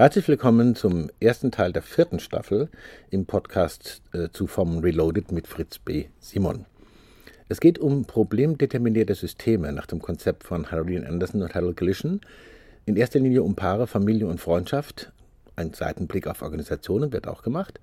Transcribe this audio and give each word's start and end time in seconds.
Herzlich 0.00 0.28
willkommen 0.28 0.76
zum 0.76 1.10
ersten 1.18 1.50
Teil 1.50 1.72
der 1.72 1.82
vierten 1.82 2.20
Staffel 2.20 2.68
im 3.10 3.26
Podcast 3.26 4.00
äh, 4.12 4.28
zu 4.28 4.46
vom 4.46 4.78
Reloaded 4.78 5.32
mit 5.32 5.48
Fritz 5.48 5.80
B. 5.80 6.04
Simon. 6.20 6.66
Es 7.48 7.58
geht 7.58 7.80
um 7.80 8.04
problemdeterminierte 8.04 9.16
Systeme 9.16 9.72
nach 9.72 9.86
dem 9.86 10.00
Konzept 10.00 10.44
von 10.44 10.70
Harold 10.70 11.04
Anderson 11.04 11.42
und 11.42 11.52
Harold 11.52 11.78
Glishan. 11.78 12.20
In 12.86 12.94
erster 12.94 13.18
Linie 13.18 13.42
um 13.42 13.56
Paare, 13.56 13.88
Familie 13.88 14.28
und 14.28 14.40
Freundschaft. 14.40 15.10
Ein 15.56 15.72
Seitenblick 15.72 16.28
auf 16.28 16.42
Organisationen 16.42 17.12
wird 17.12 17.26
auch 17.26 17.42
gemacht. 17.42 17.80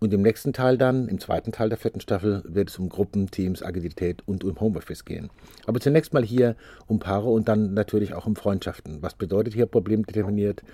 Und 0.00 0.12
im 0.12 0.22
nächsten 0.22 0.52
Teil 0.52 0.76
dann, 0.76 1.06
im 1.06 1.20
zweiten 1.20 1.52
Teil 1.52 1.68
der 1.68 1.78
vierten 1.78 2.00
Staffel, 2.00 2.42
wird 2.44 2.70
es 2.70 2.78
um 2.80 2.88
Gruppen, 2.88 3.30
Teams, 3.30 3.62
Agilität 3.62 4.26
und 4.26 4.42
um 4.42 4.58
Homeoffice 4.58 5.04
gehen. 5.04 5.30
Aber 5.64 5.78
zunächst 5.78 6.12
mal 6.12 6.24
hier 6.24 6.56
um 6.88 6.98
Paare 6.98 7.30
und 7.30 7.46
dann 7.46 7.72
natürlich 7.72 8.14
auch 8.14 8.26
um 8.26 8.34
Freundschaften. 8.34 9.00
Was 9.00 9.14
bedeutet 9.14 9.54
hier 9.54 9.66
problemdeterminiert? 9.66 10.64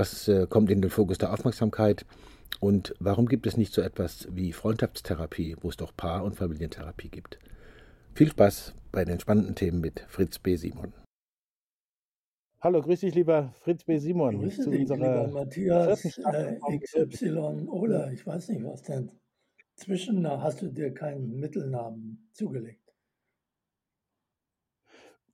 Was 0.00 0.28
äh, 0.28 0.46
kommt 0.48 0.70
in 0.70 0.80
den 0.80 0.90
Fokus 0.90 1.18
der 1.18 1.30
Aufmerksamkeit? 1.30 2.06
Und 2.58 2.94
warum 3.00 3.26
gibt 3.26 3.46
es 3.46 3.58
nicht 3.58 3.74
so 3.74 3.82
etwas 3.82 4.26
wie 4.34 4.54
Freundschaftstherapie, 4.54 5.58
wo 5.60 5.68
es 5.68 5.76
doch 5.76 5.94
Paar- 5.94 6.24
und 6.24 6.36
Familientherapie 6.36 7.10
gibt? 7.10 7.38
Viel 8.14 8.30
Spaß 8.30 8.72
bei 8.92 9.04
den 9.04 9.20
spannenden 9.20 9.56
Themen 9.56 9.82
mit 9.82 10.00
Fritz 10.08 10.38
B. 10.38 10.56
Simon. 10.56 10.94
Hallo, 12.62 12.80
grüß 12.80 13.00
dich, 13.00 13.14
lieber 13.14 13.54
Fritz 13.60 13.84
B. 13.84 13.98
Simon. 13.98 14.38
Grüße 14.38 14.62
zu 14.62 14.70
dich, 14.70 14.88
lieber 14.88 15.28
Matthias 15.28 16.02
äh, 16.16 16.78
XY 16.78 17.66
Ola. 17.68 18.10
Ich 18.10 18.26
weiß 18.26 18.48
nicht, 18.48 18.64
was 18.64 18.80
denn. 18.80 19.12
Zwischen 19.74 20.26
hast 20.26 20.62
du 20.62 20.68
dir 20.68 20.94
keinen 20.94 21.38
Mittelnamen 21.38 22.30
zugelegt 22.32 22.79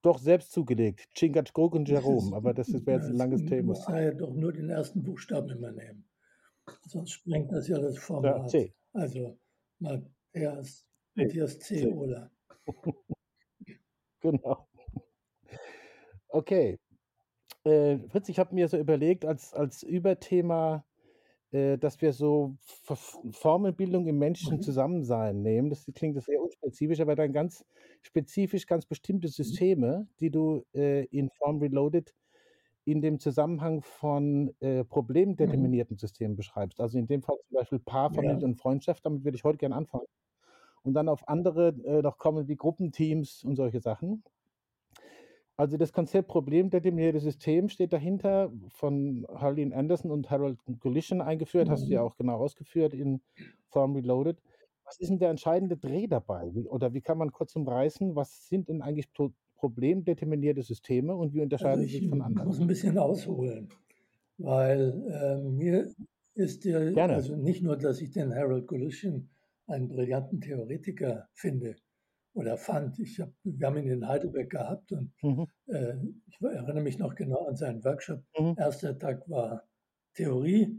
doch 0.06 0.18
selbst 0.18 0.52
zugelegt. 0.52 1.08
Chingachgook 1.14 1.74
und 1.74 1.88
Jerome, 1.88 2.34
aber 2.36 2.54
das 2.54 2.72
wäre 2.72 2.98
jetzt 2.98 3.08
ein 3.08 3.16
langes 3.16 3.44
Thema. 3.44 3.74
Du 3.74 3.78
musst 3.78 3.88
ja 3.88 4.12
doch 4.12 4.32
nur 4.32 4.52
den 4.52 4.70
ersten 4.70 5.02
Buchstaben 5.02 5.50
immer 5.50 5.72
nehmen. 5.72 6.08
Sonst 6.82 7.10
sprengt 7.10 7.52
das 7.52 7.68
ja 7.68 7.78
das 7.78 7.98
Format. 7.98 8.42
Ja, 8.42 8.46
C. 8.46 8.74
Also 8.92 9.38
Matthias, 9.80 10.86
Matthias 11.14 11.58
C. 11.58 11.82
C. 11.82 11.86
oder. 11.88 12.30
genau. 14.20 14.68
Okay. 16.28 16.78
Äh, 17.64 17.98
Fritz, 18.08 18.28
ich 18.28 18.38
habe 18.38 18.54
mir 18.54 18.68
so 18.68 18.78
überlegt, 18.78 19.24
als, 19.24 19.52
als 19.52 19.82
Überthema 19.82 20.84
äh, 21.52 21.78
dass 21.78 22.00
wir 22.02 22.12
so 22.12 22.56
Formelbildung 23.32 24.06
im 24.08 24.18
menschlichen 24.18 24.60
Mhm. 24.60 24.62
Zusammensein 24.62 25.42
nehmen. 25.42 25.70
Das 25.70 25.86
klingt 25.94 26.22
sehr 26.22 26.42
unspezifisch, 26.42 27.00
aber 27.00 27.16
dann 27.16 27.32
ganz 27.32 27.64
spezifisch 28.02 28.66
ganz 28.66 28.86
bestimmte 28.86 29.28
Mhm. 29.42 29.56
Systeme, 29.56 30.08
die 30.20 30.30
du, 30.30 30.64
äh, 30.74 31.04
in 31.06 31.30
Form 31.38 31.58
Reloaded 31.60 32.14
in 32.86 33.02
dem 33.02 33.20
Zusammenhang 33.20 33.82
von, 33.82 34.54
äh, 34.60 34.84
Mhm. 35.42 35.76
problemdeterminierten 35.76 35.98
Systemen 35.98 36.36
beschreibst. 36.36 36.80
Also, 36.80 36.98
in 36.98 37.06
dem 37.08 37.22
Fall 37.22 37.36
zum 37.48 37.56
Beispiel 37.58 37.78
Paar, 37.80 38.10
Familie 38.10 38.38
Ja. 38.38 38.46
und 38.46 38.56
Freundschaft. 38.56 39.06
Damit 39.06 39.24
würde 39.24 39.36
ich 39.36 39.44
heute 39.44 39.58
gerne 39.58 39.76
anfangen. 39.76 40.06
Und 40.82 40.94
dann 40.94 41.08
auf 41.08 41.28
andere, 41.28 41.68
äh, 41.84 42.02
noch 42.02 42.18
kommen 42.18 42.48
wie 42.48 42.56
Gruppenteams 42.56 43.44
und 43.44 43.56
solche 43.56 43.80
Sachen. 43.80 44.24
Also 45.58 45.76
das 45.78 45.92
Konzept 45.92 46.28
problemdeterminierte 46.28 47.20
System 47.20 47.68
steht 47.68 47.92
dahinter, 47.92 48.52
von 48.68 49.26
Harleen 49.28 49.72
Anderson 49.72 50.10
und 50.10 50.30
Harold 50.30 50.58
Gullishan 50.80 51.20
eingeführt, 51.22 51.70
hast 51.70 51.88
du 51.88 51.94
ja 51.94 52.02
Mhm. 52.02 52.02
auch 52.02 52.16
genau 52.16 52.36
ausgeführt 52.36 52.92
in 52.92 53.22
Form 53.70 53.94
Reloaded. 53.94 54.42
Was 54.84 54.98
ist 55.00 55.08
denn 55.08 55.18
der 55.18 55.30
entscheidende 55.30 55.76
Dreh 55.78 56.06
dabei? 56.08 56.54
Wie, 56.54 56.68
oder 56.68 56.92
wie 56.92 57.00
kann 57.00 57.18
man 57.18 57.32
kurz 57.32 57.56
umreißen, 57.56 58.14
was 58.14 58.46
sind 58.48 58.68
denn 58.68 58.82
eigentlich 58.82 59.12
pro 59.12 59.32
problemdeterminierte 59.58 60.62
Systeme 60.62 61.16
und 61.16 61.32
wie 61.32 61.40
Also 61.58 61.80
unterscheiden 61.80 61.86
sie 61.86 61.96
ich 61.96 61.96
sich 61.96 62.06
von 62.08 62.20
anderen? 62.20 62.54
muss 62.54 62.60
ein 62.60 62.66
bisschen 62.66 62.98
ausholen, 62.98 63.68
weil 64.38 65.04
äh, 65.10 65.42
mir 65.42 65.94
ist 66.34 66.64
der, 66.64 66.94
Gerne. 66.94 67.12
also 67.12 67.36
nicht 67.36 67.62
nur, 67.62 67.76
dass 67.78 68.00
ich 68.00 68.10
den 68.12 68.34
Harold 68.34 68.66
Gullishan 68.68 69.30
einen 69.66 69.88
brillanten 69.88 70.40
Theoretiker 70.40 71.28
finde, 71.34 71.76
oder 72.36 72.56
fand. 72.58 72.98
Ich 73.00 73.20
hab, 73.20 73.32
wir 73.44 73.66
haben 73.66 73.78
ihn 73.78 73.88
in 73.90 74.08
Heidelberg 74.08 74.50
gehabt 74.50 74.92
und 74.92 75.12
Mhm. 75.22 75.46
äh, 75.68 75.94
ich 76.28 76.40
erinnere 76.42 76.82
mich 76.82 76.98
noch 76.98 77.14
genau 77.14 77.46
an 77.46 77.56
seinen 77.56 77.84
Workshop. 77.84 78.24
Mhm. 78.38 78.56
Erster 78.56 78.98
Tag 78.98 79.28
war 79.30 79.68
Theorie, 80.14 80.78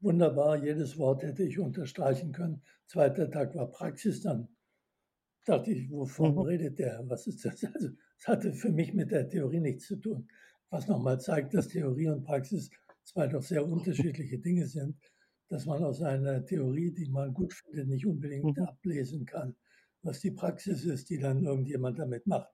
wunderbar, 0.00 0.62
jedes 0.64 0.98
Wort 0.98 1.22
hätte 1.22 1.44
ich 1.44 1.58
unterstreichen 1.58 2.32
können. 2.32 2.62
Zweiter 2.86 3.30
Tag 3.30 3.54
war 3.56 3.70
Praxis, 3.70 4.22
dann 4.22 4.48
dachte 5.46 5.72
ich, 5.72 5.90
wovon 5.90 6.38
Mhm. 6.38 6.40
redet 6.40 6.78
der? 6.78 7.02
Was 7.08 7.26
ist 7.26 7.44
das? 7.44 7.62
Also, 7.74 7.88
es 8.18 8.28
hatte 8.28 8.52
für 8.54 8.70
mich 8.70 8.94
mit 8.94 9.10
der 9.10 9.28
Theorie 9.28 9.60
nichts 9.60 9.86
zu 9.86 9.96
tun. 9.96 10.28
Was 10.70 10.88
nochmal 10.88 11.20
zeigt, 11.20 11.54
dass 11.54 11.68
Theorie 11.68 12.08
und 12.08 12.24
Praxis 12.24 12.70
zwei 13.04 13.26
doch 13.26 13.42
sehr 13.42 13.66
unterschiedliche 13.66 14.38
Dinge 14.38 14.66
sind, 14.66 14.96
dass 15.48 15.66
man 15.66 15.82
aus 15.82 16.02
einer 16.02 16.44
Theorie, 16.44 16.92
die 16.92 17.08
man 17.10 17.34
gut 17.34 17.54
findet, 17.54 17.88
nicht 17.88 18.06
unbedingt 18.06 18.48
Mhm. 18.48 18.64
ablesen 18.64 19.24
kann, 19.26 19.56
was 20.02 20.20
die 20.20 20.30
Praxis 20.30 20.84
ist, 20.84 21.10
die 21.10 21.18
dann 21.18 21.44
irgendjemand 21.44 21.98
damit 21.98 22.26
macht. 22.26 22.50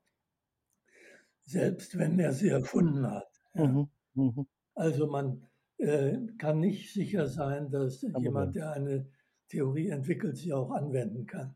Selbst 1.45 1.97
wenn 1.99 2.19
er 2.19 2.33
sie 2.33 2.49
erfunden 2.49 3.07
hat. 3.09 3.29
Ja. 3.55 3.67
Mhm. 3.67 3.89
Mhm. 4.15 4.47
Also 4.75 5.07
man 5.07 5.47
äh, 5.79 6.19
kann 6.39 6.61
nicht 6.61 6.93
sicher 6.93 7.29
sein, 7.29 7.71
dass 7.71 8.05
Aber 8.05 8.21
jemand, 8.21 8.57
der 8.57 8.73
eine 8.73 9.07
Theorie 9.49 9.89
entwickelt, 9.89 10.37
sie 10.37 10.53
auch 10.53 10.71
anwenden 10.71 11.27
kann. 11.27 11.55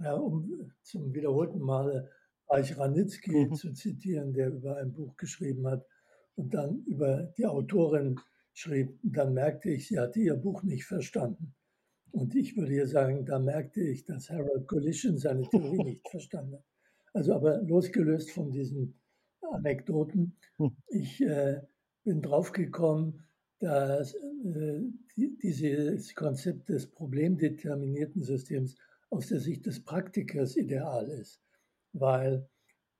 Ja, 0.00 0.14
um 0.14 0.72
zum 0.82 1.12
wiederholten 1.12 1.58
Male 1.58 2.10
Reich 2.48 2.78
Ranitzky 2.78 3.46
mhm. 3.46 3.54
zu 3.54 3.72
zitieren, 3.72 4.32
der 4.32 4.50
über 4.50 4.76
ein 4.76 4.92
Buch 4.92 5.16
geschrieben 5.16 5.66
hat 5.66 5.84
und 6.36 6.54
dann 6.54 6.84
über 6.86 7.24
die 7.36 7.46
Autorin 7.46 8.18
schrieb, 8.54 8.98
dann 9.02 9.34
merkte 9.34 9.70
ich, 9.70 9.88
sie 9.88 9.98
hatte 9.98 10.20
ihr 10.20 10.34
Buch 10.34 10.62
nicht 10.62 10.84
verstanden. 10.84 11.54
Und 12.12 12.34
ich 12.34 12.56
würde 12.56 12.72
hier 12.72 12.86
sagen, 12.86 13.24
da 13.24 13.38
merkte 13.38 13.80
ich, 13.80 14.04
dass 14.04 14.30
Harold 14.30 14.66
Collision 14.66 15.18
seine 15.18 15.48
Theorie 15.48 15.82
nicht 15.84 16.08
verstanden 16.08 16.54
hat. 16.54 16.64
Also 17.12 17.34
aber 17.34 17.62
losgelöst 17.62 18.30
von 18.30 18.50
diesen 18.50 18.94
Anekdoten, 19.40 20.36
hm. 20.56 20.76
ich 20.88 21.20
äh, 21.22 21.60
bin 22.04 22.22
draufgekommen, 22.22 23.24
dass 23.60 24.14
äh, 24.14 24.80
die, 25.16 25.36
dieses 25.42 26.14
Konzept 26.14 26.68
des 26.68 26.90
problemdeterminierten 26.90 28.22
Systems 28.22 28.76
aus 29.10 29.28
der 29.28 29.40
Sicht 29.40 29.66
des 29.66 29.82
Praktikers 29.82 30.56
ideal 30.56 31.08
ist, 31.08 31.40
weil 31.92 32.48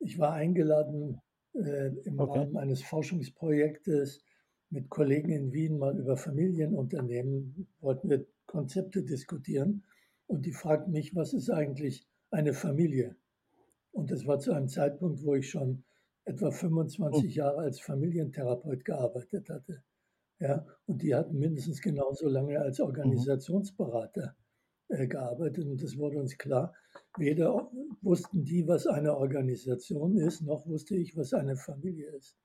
ich 0.00 0.19
war 0.19 0.32
eingeladen 0.32 1.20
äh, 1.54 1.88
im 2.04 2.19
okay. 2.19 2.40
Rahmen 2.40 2.56
eines 2.56 2.82
Forschungsprojektes 2.82 4.25
mit 4.70 4.88
Kollegen 4.88 5.30
in 5.30 5.52
Wien 5.52 5.78
mal 5.78 5.98
über 5.98 6.16
Familienunternehmen, 6.16 7.69
wollten 7.80 8.10
wir 8.10 8.26
Konzepte 8.48 9.04
diskutieren. 9.04 9.84
Und 10.26 10.44
die 10.44 10.53
fragten 10.53 10.92
mich, 10.92 11.14
was 11.14 11.32
ist 11.32 11.50
eigentlich 11.50 12.09
eine 12.31 12.53
Familie? 12.53 13.16
Und 13.92 14.10
das 14.10 14.26
war 14.26 14.41
zu 14.41 14.53
einem 14.53 14.69
Zeitpunkt, 14.69 15.22
wo 15.22 15.34
ich 15.34 15.48
schon 15.48 15.84
etwa 16.25 16.50
25 16.50 17.34
Jahre 17.34 17.58
als 17.58 17.81
Familientherapeut 17.81 18.84
gearbeitet 18.84 19.48
hatte. 19.48 19.82
Ja, 20.41 20.66
und 20.87 21.03
die 21.03 21.14
hatten 21.14 21.38
mindestens 21.38 21.81
genauso 21.81 22.28
lange 22.28 22.60
als 22.60 22.81
Organisationsberater 22.81 24.37
äh, 24.88 25.06
gearbeitet. 25.06 25.66
Und 25.66 25.82
es 25.82 25.97
wurde 25.97 26.19
uns 26.19 26.37
klar, 26.38 26.75
weder 27.16 27.70
wussten 28.03 28.44
die, 28.44 28.66
was 28.69 28.87
eine 28.87 29.16
Organisation 29.16 30.16
ist, 30.16 30.42
noch 30.42 30.66
wusste 30.66 30.97
ich, 30.97 31.16
was 31.16 31.32
eine 31.32 31.56
Familie 31.56 32.10
ist. 32.10 32.37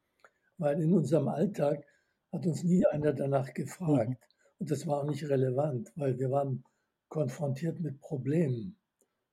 Weil 0.57 0.81
in 0.81 0.93
unserem 0.93 1.27
Alltag 1.27 1.85
hat 2.31 2.45
uns 2.47 2.63
nie 2.63 2.85
einer 2.87 3.13
danach 3.13 3.53
gefragt. 3.53 4.32
Und 4.63 4.71
das 4.71 4.87
war 4.87 5.01
auch 5.01 5.09
nicht 5.09 5.27
relevant, 5.27 5.91
weil 5.97 6.17
wir 6.17 6.31
waren 6.31 6.63
konfrontiert 7.09 7.81
mit 7.81 7.99
Problemen. 7.99 8.77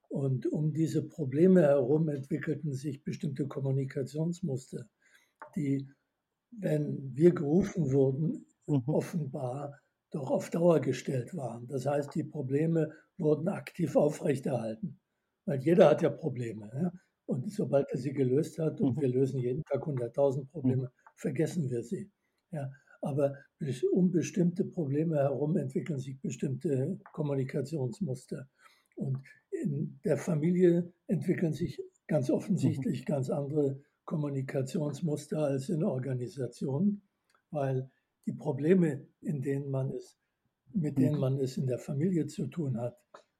Und 0.09 0.45
um 0.45 0.73
diese 0.73 1.07
Probleme 1.07 1.61
herum 1.61 2.09
entwickelten 2.09 2.73
sich 2.73 3.01
bestimmte 3.05 3.47
Kommunikationsmuster, 3.47 4.89
die, 5.55 5.87
wenn 6.51 7.15
wir 7.15 7.33
gerufen 7.33 7.93
wurden, 7.93 8.45
mhm. 8.67 8.83
offenbar 8.87 9.79
doch 10.11 10.31
auf 10.31 10.49
Dauer 10.49 10.81
gestellt 10.81 11.33
waren. 11.33 11.65
Das 11.65 11.85
heißt, 11.85 12.13
die 12.13 12.25
Probleme 12.25 12.91
wurden 13.17 13.47
aktiv 13.47 13.95
aufrechterhalten, 13.95 14.99
weil 15.45 15.61
jeder 15.61 15.91
hat 15.91 16.01
ja 16.01 16.09
Probleme. 16.09 16.69
Ja? 16.73 16.91
Und 17.25 17.53
sobald 17.53 17.89
er 17.89 17.97
sie 17.99 18.11
gelöst 18.11 18.59
hat, 18.59 18.81
und 18.81 18.97
mhm. 18.97 19.01
wir 19.01 19.07
lösen 19.07 19.39
jeden 19.39 19.63
Tag 19.63 19.81
100.000 19.83 20.49
Probleme, 20.49 20.87
mhm. 20.87 20.89
vergessen 21.15 21.69
wir 21.69 21.83
sie. 21.83 22.11
Ja? 22.51 22.69
Aber 23.01 23.35
um 23.91 24.11
bestimmte 24.11 24.63
Probleme 24.63 25.17
herum 25.17 25.57
entwickeln 25.57 25.99
sich 25.99 26.19
bestimmte 26.21 26.99
Kommunikationsmuster. 27.11 28.47
Und 28.95 29.19
in 29.49 29.99
der 30.03 30.17
Familie 30.17 30.93
entwickeln 31.07 31.53
sich 31.53 31.81
ganz 32.07 32.29
offensichtlich 32.29 33.01
mhm. 33.01 33.05
ganz 33.05 33.29
andere 33.29 33.81
Kommunikationsmuster 34.05 35.39
als 35.39 35.69
in 35.69 35.83
Organisationen, 35.83 37.01
weil 37.49 37.89
die 38.25 38.33
Probleme, 38.33 39.07
in 39.21 39.41
denen 39.41 39.69
man 39.69 39.91
es, 39.91 40.17
mit 40.73 40.97
denen 40.97 41.15
mhm. 41.15 41.21
man 41.21 41.39
es 41.39 41.57
in 41.57 41.67
der 41.67 41.79
Familie 41.79 42.27
zu 42.27 42.47
tun 42.47 42.77
hat, 42.77 42.97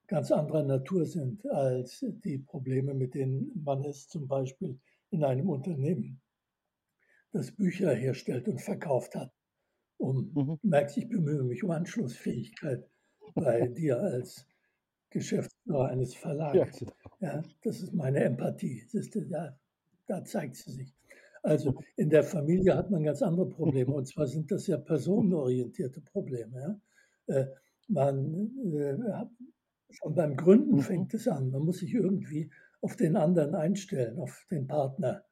ganz 0.07 0.31
anderer 0.31 0.63
Natur 0.63 1.05
sind 1.05 1.45
als 1.49 2.05
die 2.23 2.39
Probleme, 2.39 2.93
mit 2.93 3.13
denen 3.13 3.51
man 3.63 3.83
es 3.85 4.07
zum 4.07 4.27
Beispiel 4.27 4.79
in 5.11 5.23
einem 5.23 5.49
Unternehmen, 5.49 6.21
das 7.31 7.51
Bücher 7.51 7.93
herstellt 7.93 8.47
und 8.47 8.59
verkauft 8.59 9.15
hat 9.15 9.31
um, 10.01 10.31
mhm. 10.33 10.59
merkst, 10.63 10.98
ich 10.98 11.07
bemühe 11.07 11.44
mich 11.44 11.63
um 11.63 11.71
Anschlussfähigkeit 11.71 12.89
bei 13.36 13.68
dir 13.77 14.00
als 14.00 14.48
Geschäftsführer 15.12 15.89
eines 15.89 16.15
Verlags. 16.15 16.80
Ja, 16.80 16.88
genau. 16.88 16.94
ja, 17.19 17.44
das 17.63 17.81
ist 17.81 17.94
meine 17.94 18.24
Empathie. 18.24 18.83
Das 18.92 19.06
ist, 19.06 19.15
ja, 19.30 19.57
da 20.07 20.24
zeigt 20.24 20.56
sie 20.56 20.71
sich. 20.71 20.95
Also 21.44 21.75
in 21.95 22.09
der 22.09 22.24
Familie 22.24 22.75
hat 22.75 22.92
man 22.92 23.03
ganz 23.03 23.21
andere 23.21 23.50
Probleme 23.50 23.94
und 23.94 24.07
zwar 24.07 24.27
sind 24.27 24.51
das 24.51 24.68
ja 24.68 24.77
personenorientierte 24.77 26.01
Probleme. 26.01 26.81
Ja? 27.27 27.36
Äh, 27.36 27.47
man, 27.88 28.51
äh, 28.74 28.97
schon 29.89 30.15
beim 30.15 30.36
Gründen 30.36 30.77
mhm. 30.77 30.81
fängt 30.81 31.13
es 31.13 31.27
an. 31.27 31.51
Man 31.51 31.63
muss 31.63 31.80
sich 31.80 31.94
irgendwie 31.94 32.50
auf 32.81 32.95
den 32.95 33.15
anderen 33.15 33.54
einstellen, 33.54 34.18
auf 34.18 34.47
den 34.50 34.68
Partner, 34.68 35.24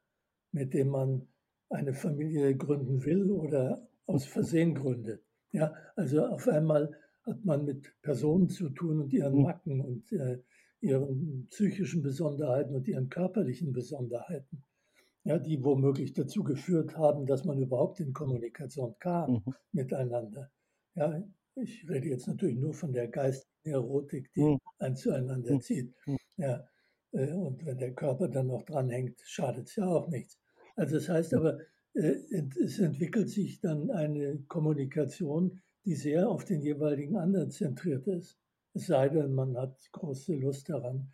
mit 0.52 0.74
dem 0.74 0.90
man 0.90 1.28
eine 1.70 1.94
Familie 1.94 2.56
gründen 2.56 3.04
will 3.06 3.32
oder 3.32 3.89
aus 4.10 4.26
Versehen 4.26 4.76
gründet. 4.76 5.24
Ja, 5.52 5.74
also 5.96 6.26
auf 6.26 6.48
einmal 6.48 6.92
hat 7.24 7.44
man 7.46 7.66
mit 7.66 7.94
Personen 8.02 8.50
zu 8.50 8.70
tun 8.70 9.02
und 9.02 9.14
ihren. 9.14 9.42
Macken 9.42 9.82
und 9.82 10.12
äh, 10.12 10.40
ihren 10.82 11.48
psychischen 11.50 12.02
Besonderheiten 12.02 12.74
und 12.76 12.88
ihren 12.88 13.10
körperlichen 13.10 13.74
Besonderheiten 13.74 14.64
ja, 15.24 15.38
die 15.38 15.64
womöglich 15.64 16.14
dazu 16.14 16.44
geführt 16.44 16.98
haben, 16.98 17.26
dass 17.26 17.46
man 17.46 17.60
überhaupt 17.60 18.00
in 18.00 18.14
Kommunikation 18.14 18.96
kam 19.00 19.34
mhm. 19.34 19.54
miteinander. 19.72 20.52
Ja, 20.96 21.22
ich 21.56 21.88
rede 21.90 22.08
jetzt 22.08 22.28
natürlich 22.28 22.58
nur 22.58 22.74
von 22.74 22.94
der 22.94 23.08
geistigen 23.08 23.74
Erotik, 23.74 24.32
die 24.34 24.42
mhm. 24.42 24.58
ein 24.80 24.96
zueinander 24.96 25.54
mhm. 25.54 25.62
zieht. 25.62 25.94
Mhm. 26.06 26.18
Ja, 26.38 26.68
äh, 27.12 27.32
und 27.34 27.66
wenn 27.66 27.78
der 27.78 27.94
Körper 27.94 28.28
dann 28.28 28.48
noch 28.48 28.64
dranhängt, 28.64 29.22
schadet 29.24 29.68
es 29.68 29.76
ja 29.76 29.86
auch 29.86 30.08
nichts. 30.08 30.40
Also 30.76 30.96
das 30.96 31.10
heißt 31.10 31.34
aber, 31.34 31.60
es 32.00 32.80
entwickelt 32.80 33.30
sich 33.30 33.60
dann 33.60 33.92
eine 33.92 34.40
Kommunikation, 34.48 35.62
die 35.86 35.96
sehr 35.96 36.30
auf 36.30 36.46
den 36.46 36.62
jeweiligen 36.62 37.18
anderen 37.18 37.52
zentriert 37.52 38.08
ist. 38.08 38.38
Es 38.74 38.88
sei 38.88 39.10
denn, 39.10 39.34
man 39.34 39.58
hat 39.58 39.78
große 39.92 40.36
Lust 40.36 40.70
daran, 40.70 41.12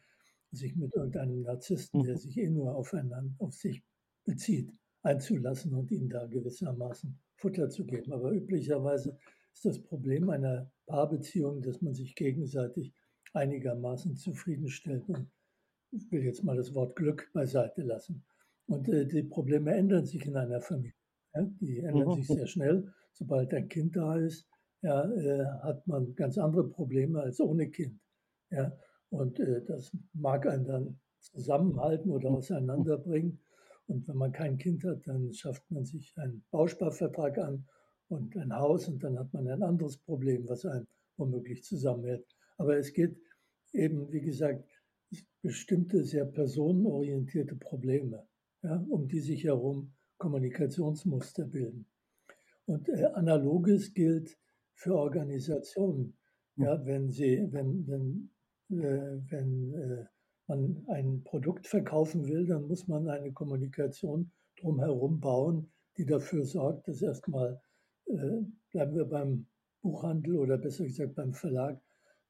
sich 0.52 0.76
mit 0.76 0.94
irgendeinem 0.96 1.42
Narzissten, 1.42 2.04
der 2.04 2.18
sich 2.18 2.38
eh 2.38 2.50
nur 2.50 2.76
aufeinander, 2.76 3.34
auf 3.40 3.54
sich 3.54 3.84
bezieht, 4.26 4.72
einzulassen 5.02 5.74
und 5.74 5.92
ihnen 5.92 6.10
da 6.10 6.26
gewissermaßen 6.26 7.20
Futter 7.36 7.70
zu 7.70 7.86
geben. 7.86 8.14
Aber 8.14 8.32
üblicherweise 8.32 9.18
ist 9.54 9.66
das 9.66 9.82
Problem 9.82 10.30
einer 10.30 10.72
Paarbeziehung, 10.86 11.62
dass 11.62 11.82
man 11.82 11.94
sich 11.94 12.16
gegenseitig 12.16 12.94
einigermaßen 13.34 14.16
zufriedenstellt. 14.16 15.08
Und 15.10 15.30
ich 15.92 16.12
will 16.12 16.24
jetzt 16.24 16.44
mal 16.44 16.58
das 16.58 16.74
Wort 16.74 16.96
Glück 16.96 17.30
beiseite 17.34 17.82
lassen. 17.82 18.24
Und 18.68 18.90
äh, 18.90 19.06
die 19.06 19.24
Probleme 19.24 19.74
ändern 19.74 20.06
sich 20.06 20.26
in 20.26 20.36
einer 20.36 20.62
Familie. 20.62 20.94
Ja? 21.34 21.44
Die 21.62 21.80
ändern 21.80 22.16
sich 22.16 22.28
sehr 22.28 22.48
schnell. 22.48 22.92
Sobald 23.14 23.54
ein 23.54 23.68
Kind 23.68 23.96
da 23.96 24.18
ist, 24.18 24.48
ja, 24.82 25.10
äh, 25.12 25.46
hat 25.64 25.86
man 25.88 26.16
ganz 26.16 26.38
andere 26.38 26.68
Probleme 26.70 27.22
als 27.22 27.40
ohne 27.40 27.70
Kind. 27.70 28.00
Ja? 28.50 28.76
Und 29.10 29.40
äh, 29.40 29.64
das 29.66 29.96
mag 30.14 30.48
einen 30.48 30.66
dann 30.66 31.00
zusammenhalten 31.20 32.12
oder 32.12 32.32
auseinanderbringen. 32.32 33.40
Und 33.88 34.08
wenn 34.08 34.18
man 34.18 34.32
kein 34.32 34.58
Kind 34.58 34.84
hat, 34.84 35.08
dann 35.08 35.32
schafft 35.34 35.70
man 35.70 35.86
sich 35.86 36.14
einen 36.18 36.44
Bausparvertrag 36.52 37.38
an 37.38 37.68
und 38.08 38.36
ein 38.38 38.54
Haus 38.56 38.88
und 38.88 39.04
dann 39.04 39.18
hat 39.18 39.32
man 39.34 39.48
ein 39.48 39.64
anderes 39.64 39.98
Problem, 39.98 40.48
was 40.48 40.66
einen 40.66 40.88
womöglich 41.18 41.64
zusammenhält. 41.64 42.26
Aber 42.58 42.78
es 42.78 42.94
geht 42.94 43.16
eben, 43.74 44.12
wie 44.12 44.22
gesagt, 44.22 44.68
bestimmte 45.42 46.04
sehr 46.04 46.26
personenorientierte 46.26 47.56
Probleme, 47.56 48.28
ja, 48.66 48.84
um 48.90 49.08
die 49.08 49.20
sich 49.20 49.44
herum 49.44 49.94
Kommunikationsmuster 50.18 51.46
bilden. 51.46 51.86
Und 52.66 52.90
äh, 52.90 53.06
analoges 53.14 53.94
gilt 53.94 54.38
für 54.74 54.96
Organisationen. 54.96 56.18
Ja, 56.58 56.84
wenn 56.86 57.10
sie, 57.10 57.48
wenn, 57.52 57.86
wenn, 57.88 58.32
äh, 58.70 59.22
wenn 59.30 59.74
äh, 59.74 60.06
man 60.48 60.86
ein 60.88 61.24
Produkt 61.24 61.68
verkaufen 61.68 62.26
will, 62.28 62.48
dann 62.48 62.68
muss 62.68 62.88
man 62.88 63.08
eine 63.08 63.32
Kommunikation 63.34 64.32
drumherum 64.60 65.20
bauen, 65.20 65.72
die 65.98 66.06
dafür 66.06 66.46
sorgt, 66.46 66.88
dass 66.88 67.02
erstmal, 67.02 67.62
äh, 68.06 68.42
bleiben 68.72 68.96
wir 68.96 69.06
beim 69.06 69.48
Buchhandel 69.82 70.38
oder 70.38 70.58
besser 70.58 70.86
gesagt 70.86 71.16
beim 71.16 71.34
Verlag, 71.34 71.80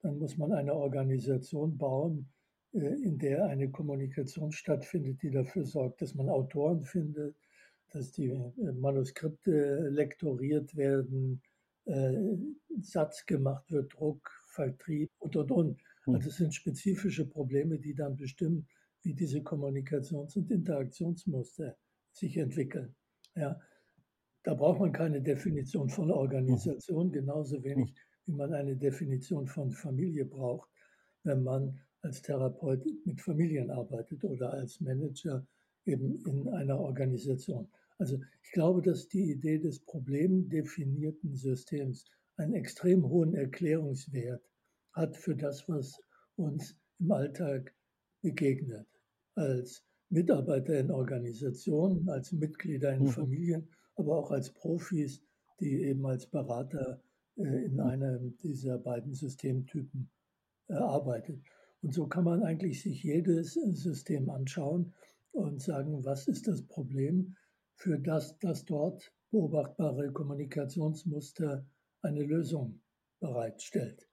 dann 0.01 0.17
muss 0.17 0.37
man 0.37 0.51
eine 0.51 0.73
Organisation 0.73 1.77
bauen, 1.77 2.29
in 2.75 3.17
der 3.17 3.45
eine 3.45 3.69
Kommunikation 3.69 4.51
stattfindet, 4.51 5.21
die 5.21 5.31
dafür 5.31 5.65
sorgt, 5.65 6.01
dass 6.01 6.13
man 6.13 6.29
Autoren 6.29 6.83
findet, 6.83 7.35
dass 7.91 8.11
die 8.11 8.27
äh, 8.27 8.71
Manuskripte 8.73 9.87
lektoriert 9.89 10.75
werden, 10.75 11.41
äh, 11.85 12.13
Satz 12.81 13.25
gemacht 13.25 13.71
wird, 13.71 13.93
Druck, 13.93 14.29
Vertrieb 14.47 15.09
und, 15.19 15.35
und, 15.35 15.51
und. 15.51 15.81
Hm. 16.03 16.15
Also 16.15 16.29
es 16.29 16.37
sind 16.37 16.53
spezifische 16.53 17.25
Probleme, 17.25 17.79
die 17.79 17.93
dann 17.93 18.17
bestimmen, 18.17 18.67
wie 19.03 19.13
diese 19.13 19.39
Kommunikations- 19.39 20.35
und 20.37 20.51
Interaktionsmuster 20.51 21.77
sich 22.11 22.35
entwickeln. 22.37 22.93
Ja, 23.35 23.59
da 24.43 24.53
braucht 24.53 24.79
man 24.79 24.91
keine 24.91 25.21
Definition 25.21 25.89
von 25.89 26.11
Organisation, 26.11 27.11
genauso 27.11 27.63
wenig 27.63 27.93
wie 28.25 28.33
man 28.33 28.53
eine 28.53 28.75
Definition 28.75 29.47
von 29.47 29.71
Familie 29.71 30.25
braucht, 30.25 30.69
wenn 31.23 31.43
man 31.43 31.79
als 32.05 32.21
Therapeut 32.21 32.85
mit 33.05 33.19
Familien 33.19 33.71
arbeitet 33.71 34.23
oder 34.23 34.53
als 34.53 34.79
Manager 34.79 35.45
eben 35.85 36.23
in 36.25 36.47
einer 36.49 36.79
Organisation. 36.79 37.67
Also 37.97 38.19
ich 38.43 38.51
glaube, 38.51 38.81
dass 38.81 39.07
die 39.07 39.31
Idee 39.31 39.57
des 39.57 39.79
problemdefinierten 39.79 41.35
Systems 41.35 42.05
einen 42.37 42.53
extrem 42.53 43.07
hohen 43.07 43.33
Erklärungswert 43.33 44.43
hat 44.93 45.17
für 45.17 45.35
das, 45.35 45.67
was 45.67 45.99
uns 46.35 46.77
im 46.99 47.11
Alltag 47.11 47.73
begegnet. 48.21 48.87
Als 49.35 49.83
Mitarbeiter 50.09 50.79
in 50.79 50.91
Organisationen, 50.91 52.07
als 52.09 52.31
Mitglieder 52.31 52.93
in 52.93 53.03
mhm. 53.03 53.07
Familien, 53.07 53.69
aber 53.95 54.17
auch 54.17 54.31
als 54.31 54.51
Profis, 54.51 55.21
die 55.59 55.83
eben 55.83 56.05
als 56.05 56.25
Berater 56.25 57.01
äh, 57.37 57.65
in 57.65 57.79
einem 57.79 58.37
dieser 58.37 58.77
beiden 58.77 59.13
Systemtypen 59.13 60.09
äh, 60.67 60.73
arbeitet. 60.73 61.41
Und 61.85 61.93
so 61.93 62.07
kann 62.07 62.23
man 62.23 62.41
eigentlich 62.41 62.81
sich 62.81 63.03
jedes 63.03 63.53
System 63.53 64.27
anschauen 64.31 64.95
und 65.33 65.61
sagen, 65.61 66.03
was 66.03 66.27
ist 66.27 66.47
das 66.47 66.65
Problem, 66.65 67.35
für 67.75 67.99
das 67.99 68.39
das 68.39 68.65
dort 68.65 69.13
beobachtbare 69.29 70.11
Kommunikationsmuster 70.11 71.63
eine 72.01 72.23
Lösung 72.23 72.81
bereitstellt. 73.19 74.09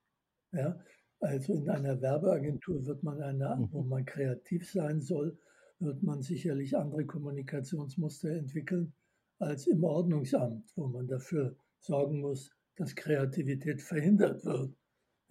Ja, 0.52 0.79
also 1.21 1.55
in 1.55 1.71
einer 1.71 1.99
Werbeagentur 2.02 2.85
wird 2.85 3.02
man 3.05 3.23
eine, 3.23 3.67
wo 3.71 3.83
mhm. 3.83 3.88
man 3.88 4.05
kreativ 4.05 4.71
sein 4.71 5.00
soll, 5.00 5.38
wird 5.79 6.02
man 6.02 6.21
sicherlich 6.21 6.76
andere 6.76 7.07
Kommunikationsmuster 7.07 8.33
entwickeln 8.33 8.93
als 9.38 9.67
im 9.67 9.83
Ordnungsamt, 9.83 10.71
wo 10.76 10.88
man 10.88 11.07
dafür 11.07 11.57
sorgen 11.79 12.21
muss, 12.21 12.55
dass 12.76 12.95
Kreativität 12.95 13.81
verhindert 13.81 14.45
wird. 14.45 14.76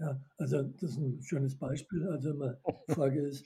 Ja, 0.02 0.20
also 0.38 0.64
das 0.64 0.92
ist 0.92 0.98
ein 0.98 1.22
schönes 1.22 1.56
Beispiel. 1.56 2.08
Also 2.08 2.34
die 2.34 2.94
Frage 2.94 3.22
ist, 3.22 3.46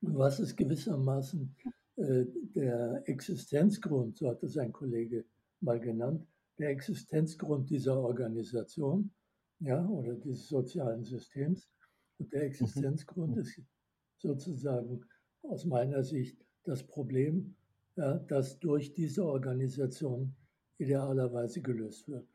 was 0.00 0.40
ist 0.40 0.56
gewissermaßen 0.56 1.54
äh, 1.96 2.24
der 2.54 3.02
Existenzgrund, 3.04 4.16
so 4.16 4.30
hat 4.30 4.42
es 4.42 4.56
ein 4.56 4.72
Kollege 4.72 5.26
mal 5.60 5.78
genannt, 5.78 6.26
der 6.58 6.70
Existenzgrund 6.70 7.68
dieser 7.68 8.00
Organisation 8.00 9.10
ja, 9.60 9.86
oder 9.86 10.14
dieses 10.14 10.48
sozialen 10.48 11.04
Systems. 11.04 11.68
Und 12.18 12.32
der 12.32 12.44
Existenzgrund 12.44 13.34
mhm. 13.34 13.42
ist 13.42 13.60
sozusagen 14.16 15.04
aus 15.42 15.66
meiner 15.66 16.02
Sicht 16.02 16.38
das 16.62 16.82
Problem, 16.82 17.56
ja, 17.96 18.18
das 18.20 18.58
durch 18.58 18.94
diese 18.94 19.26
Organisation 19.26 20.34
idealerweise 20.78 21.60
gelöst 21.60 22.08
wird. 22.08 22.26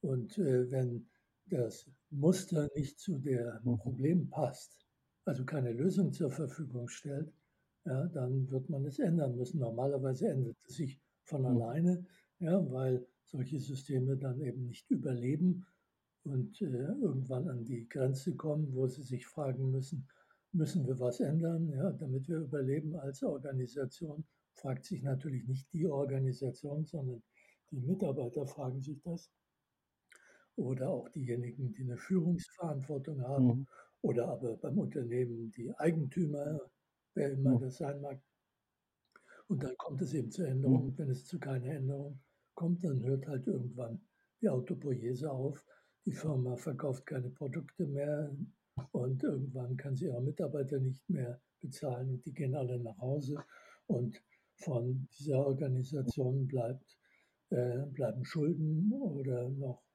Und 0.00 0.36
äh, 0.38 0.68
wenn 0.72 1.06
das 1.46 1.88
Muster 2.10 2.68
nicht 2.74 2.98
zu 2.98 3.18
dem 3.18 3.46
mhm. 3.64 3.78
Problem 3.78 4.30
passt, 4.30 4.86
also 5.24 5.44
keine 5.44 5.72
Lösung 5.72 6.12
zur 6.12 6.30
Verfügung 6.30 6.88
stellt, 6.88 7.32
ja, 7.84 8.06
dann 8.08 8.50
wird 8.50 8.68
man 8.68 8.84
es 8.84 8.98
ändern 8.98 9.36
müssen. 9.36 9.60
Normalerweise 9.60 10.28
ändert 10.28 10.56
es 10.66 10.76
sich 10.76 11.00
von 11.22 11.42
mhm. 11.42 11.46
alleine, 11.46 12.06
ja, 12.38 12.70
weil 12.72 13.06
solche 13.24 13.58
Systeme 13.58 14.16
dann 14.16 14.40
eben 14.40 14.66
nicht 14.66 14.90
überleben 14.90 15.66
und 16.24 16.60
äh, 16.60 16.66
irgendwann 16.66 17.48
an 17.48 17.64
die 17.64 17.88
Grenze 17.88 18.34
kommen, 18.34 18.74
wo 18.74 18.86
sie 18.88 19.02
sich 19.02 19.26
fragen 19.26 19.70
müssen, 19.70 20.08
müssen 20.52 20.86
wir 20.86 20.98
was 20.98 21.20
ändern, 21.20 21.68
ja, 21.70 21.92
damit 21.92 22.28
wir 22.28 22.38
überleben 22.38 22.96
als 22.96 23.22
Organisation, 23.22 24.24
fragt 24.54 24.84
sich 24.84 25.02
natürlich 25.02 25.46
nicht 25.46 25.72
die 25.72 25.86
Organisation, 25.86 26.84
sondern 26.86 27.22
die 27.70 27.80
Mitarbeiter 27.80 28.46
fragen 28.46 28.80
sich 28.80 29.00
das. 29.02 29.30
Oder 30.56 30.90
auch 30.90 31.08
diejenigen, 31.10 31.72
die 31.72 31.82
eine 31.82 31.96
Führungsverantwortung 31.96 33.20
haben. 33.22 33.46
Mhm. 33.46 33.66
Oder 34.02 34.28
aber 34.28 34.56
beim 34.56 34.78
Unternehmen 34.78 35.50
die 35.50 35.74
Eigentümer, 35.76 36.60
wer 37.14 37.32
immer 37.32 37.56
mhm. 37.56 37.60
das 37.60 37.76
sein 37.78 38.00
mag. 38.00 38.20
Und 39.48 39.62
dann 39.62 39.76
kommt 39.76 40.02
es 40.02 40.12
eben 40.14 40.30
zur 40.30 40.48
Änderung. 40.48 40.86
Mhm. 40.86 40.98
Wenn 40.98 41.10
es 41.10 41.24
zu 41.24 41.38
keiner 41.38 41.72
Änderung 41.72 42.20
kommt, 42.54 42.84
dann 42.84 43.02
hört 43.02 43.26
halt 43.26 43.46
irgendwann 43.46 44.00
die 44.40 44.48
Autopoiese 44.48 45.30
auf. 45.30 45.64
Die 46.04 46.12
Firma 46.12 46.56
verkauft 46.56 47.06
keine 47.06 47.30
Produkte 47.30 47.86
mehr 47.86 48.34
und 48.92 49.22
irgendwann 49.22 49.76
kann 49.76 49.96
sie 49.96 50.06
ihre 50.06 50.22
Mitarbeiter 50.22 50.78
nicht 50.78 51.08
mehr 51.08 51.40
bezahlen 51.60 52.10
und 52.10 52.26
die 52.26 52.32
gehen 52.32 52.54
alle 52.54 52.78
nach 52.78 52.98
Hause. 52.98 53.36
Und 53.86 54.22
von 54.56 55.08
dieser 55.18 55.46
Organisation 55.46 56.46
bleibt, 56.46 56.98
äh, 57.50 57.86
bleiben 57.86 58.24
Schulden 58.24 58.92
oder 58.92 59.48
noch 59.50 59.85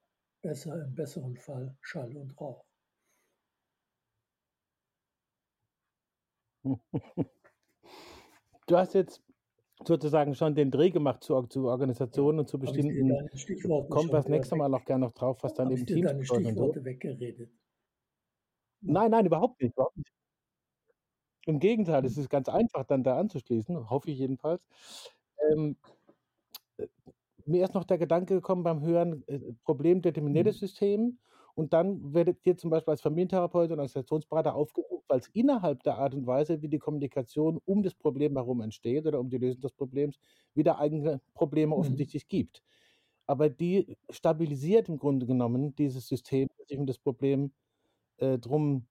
besser, 0.42 0.86
im 0.86 0.96
besseren 0.96 1.38
Fall 1.38 1.76
Schall 1.82 2.16
und 2.16 2.40
Rauch. 2.40 2.64
Du 8.68 8.78
hast 8.78 8.94
jetzt 8.94 9.22
sozusagen 9.86 10.36
schon 10.36 10.56
den 10.56 10.72
Dreh 10.72 10.92
gemacht 10.92 11.24
zu, 11.24 11.42
zu 11.44 11.68
Organisationen 11.68 12.40
und 12.40 12.48
zu 12.48 12.58
bestimmten. 12.58 13.10
Kommt 13.90 14.14
das 14.14 14.28
nächste 14.28 14.56
Mal 14.56 14.74
auch 14.74 14.86
gerne 14.86 15.06
noch 15.06 15.14
drauf, 15.14 15.44
was 15.44 15.54
dann 15.54 15.72
im 15.72 15.86
Team 15.86 16.06
deine 16.06 16.24
Stichworte 16.24 16.80
so. 16.80 16.86
weggeredet. 16.86 17.52
Nein, 18.82 19.12
nein, 19.12 19.26
überhaupt 19.26 19.62
nicht, 19.62 19.74
überhaupt 19.74 19.98
nicht. 19.98 20.12
Im 21.46 21.60
Gegenteil, 21.60 22.06
es 22.06 22.18
ist 22.18 22.30
ganz 22.30 22.50
einfach, 22.50 22.86
dann 22.86 23.04
da 23.04 23.18
anzuschließen, 23.18 23.90
hoffe 23.90 24.12
ich 24.12 24.20
jedenfalls. 24.20 24.62
Ähm, 25.52 25.76
äh, 26.78 26.88
mir 27.46 27.64
ist 27.64 27.74
noch 27.74 27.84
der 27.84 27.98
Gedanke 27.98 28.36
gekommen 28.36 28.64
beim 28.64 28.82
Hören, 28.82 29.24
äh, 29.28 29.40
problemdeterminiertes 29.64 30.56
mhm. 30.56 30.60
System. 30.66 31.18
Und 31.54 31.74
dann 31.74 32.14
werdet 32.14 32.38
ihr 32.46 32.56
zum 32.56 32.70
Beispiel 32.70 32.92
als 32.92 33.02
Familientherapeut 33.02 33.66
und 33.66 33.72
Organisationsberater 33.72 34.56
aufgesucht, 34.56 35.04
weil 35.08 35.20
es 35.20 35.28
innerhalb 35.34 35.84
der 35.84 35.98
Art 35.98 36.14
und 36.16 36.26
Weise, 36.26 36.62
wie 36.62 36.70
die 36.70 36.80
Kommunikation 36.80 37.60
um 37.66 37.84
das 37.84 37.94
Problem 37.94 38.36
herum 38.36 38.62
entsteht 38.62 39.06
oder 39.06 39.20
um 39.20 39.30
die 39.30 39.38
Lösung 39.38 39.62
des 39.62 39.74
Problems, 39.74 40.18
wieder 40.54 40.80
eigene 40.80 41.20
Probleme 41.34 41.76
mhm. 41.76 41.82
offensichtlich 41.82 42.28
gibt. 42.28 42.64
Aber 43.28 43.50
die 43.50 43.98
stabilisiert 44.10 44.90
im 44.90 44.98
Grunde 44.98 45.26
genommen 45.26 45.76
dieses 45.76 46.08
System, 46.08 46.48
das 46.58 46.68
sich 46.68 46.78
um 46.78 46.86
das 46.86 46.98
Problem 46.98 47.52
äh, 48.18 48.38
drum 48.38 48.88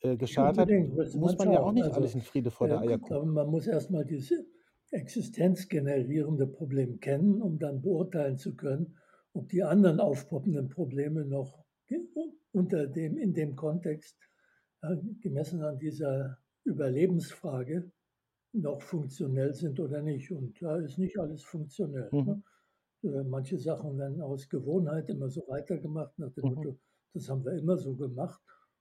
äh, 0.00 0.16
geschadet 0.16 0.58
hat, 0.58 1.14
muss 1.14 1.36
man 1.38 1.52
ja 1.52 1.60
auch 1.60 1.72
nicht 1.72 1.84
also, 1.84 1.96
alles 1.96 2.14
in 2.14 2.22
Friede 2.22 2.50
vor 2.50 2.68
der 2.68 2.80
Eierkuchen. 2.80 3.16
Aber 3.16 3.26
man 3.26 3.50
muss 3.50 3.66
erstmal 3.66 4.04
diese 4.04 4.46
existenzgenerierende 4.90 6.46
Problem 6.46 7.00
kennen, 7.00 7.42
um 7.42 7.58
dann 7.58 7.82
beurteilen 7.82 8.36
zu 8.36 8.56
können, 8.56 8.96
ob 9.32 9.48
die 9.48 9.62
anderen 9.62 10.00
aufpoppenden 10.00 10.68
Probleme 10.68 11.24
noch 11.24 11.64
unter 12.52 12.86
dem, 12.86 13.16
in 13.16 13.34
dem 13.34 13.54
Kontext, 13.56 14.16
äh, 14.82 14.96
gemessen 15.20 15.62
an 15.62 15.78
dieser 15.78 16.38
Überlebensfrage, 16.64 17.90
noch 18.52 18.82
funktionell 18.82 19.54
sind 19.54 19.78
oder 19.78 20.02
nicht. 20.02 20.30
Und 20.32 20.60
da 20.62 20.76
ist 20.78 20.98
nicht 20.98 21.18
alles 21.18 21.42
funktionell. 21.42 22.08
Mhm. 22.12 22.42
Ne? 23.02 23.24
Manche 23.24 23.58
Sachen 23.58 23.98
werden 23.98 24.20
aus 24.20 24.48
Gewohnheit 24.48 25.08
immer 25.08 25.28
so 25.28 25.46
weitergemacht, 25.48 26.18
nach 26.18 26.32
dem 26.32 26.48
mhm. 26.48 26.54
Motto, 26.54 26.78
das 27.14 27.28
haben 27.28 27.44
wir 27.44 27.52
immer 27.52 27.76
so 27.76 27.94
gemacht, 27.94 28.40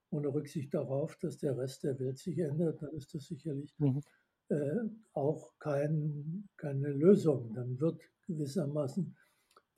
ohne 0.09 0.33
Rücksicht 0.33 0.73
darauf, 0.73 1.17
dass 1.17 1.37
der 1.37 1.57
Rest 1.57 1.83
der 1.83 1.99
Welt 1.99 2.17
sich 2.17 2.37
ändert, 2.39 2.81
dann 2.81 2.93
ist 2.93 3.13
das 3.13 3.25
sicherlich 3.25 3.73
mhm. 3.77 4.01
Äh, 4.49 4.79
auch 5.13 5.57
kein, 5.59 6.47
keine 6.57 6.89
Lösung. 6.89 7.53
Dann 7.53 7.79
wird 7.79 8.01
gewissermaßen 8.23 9.15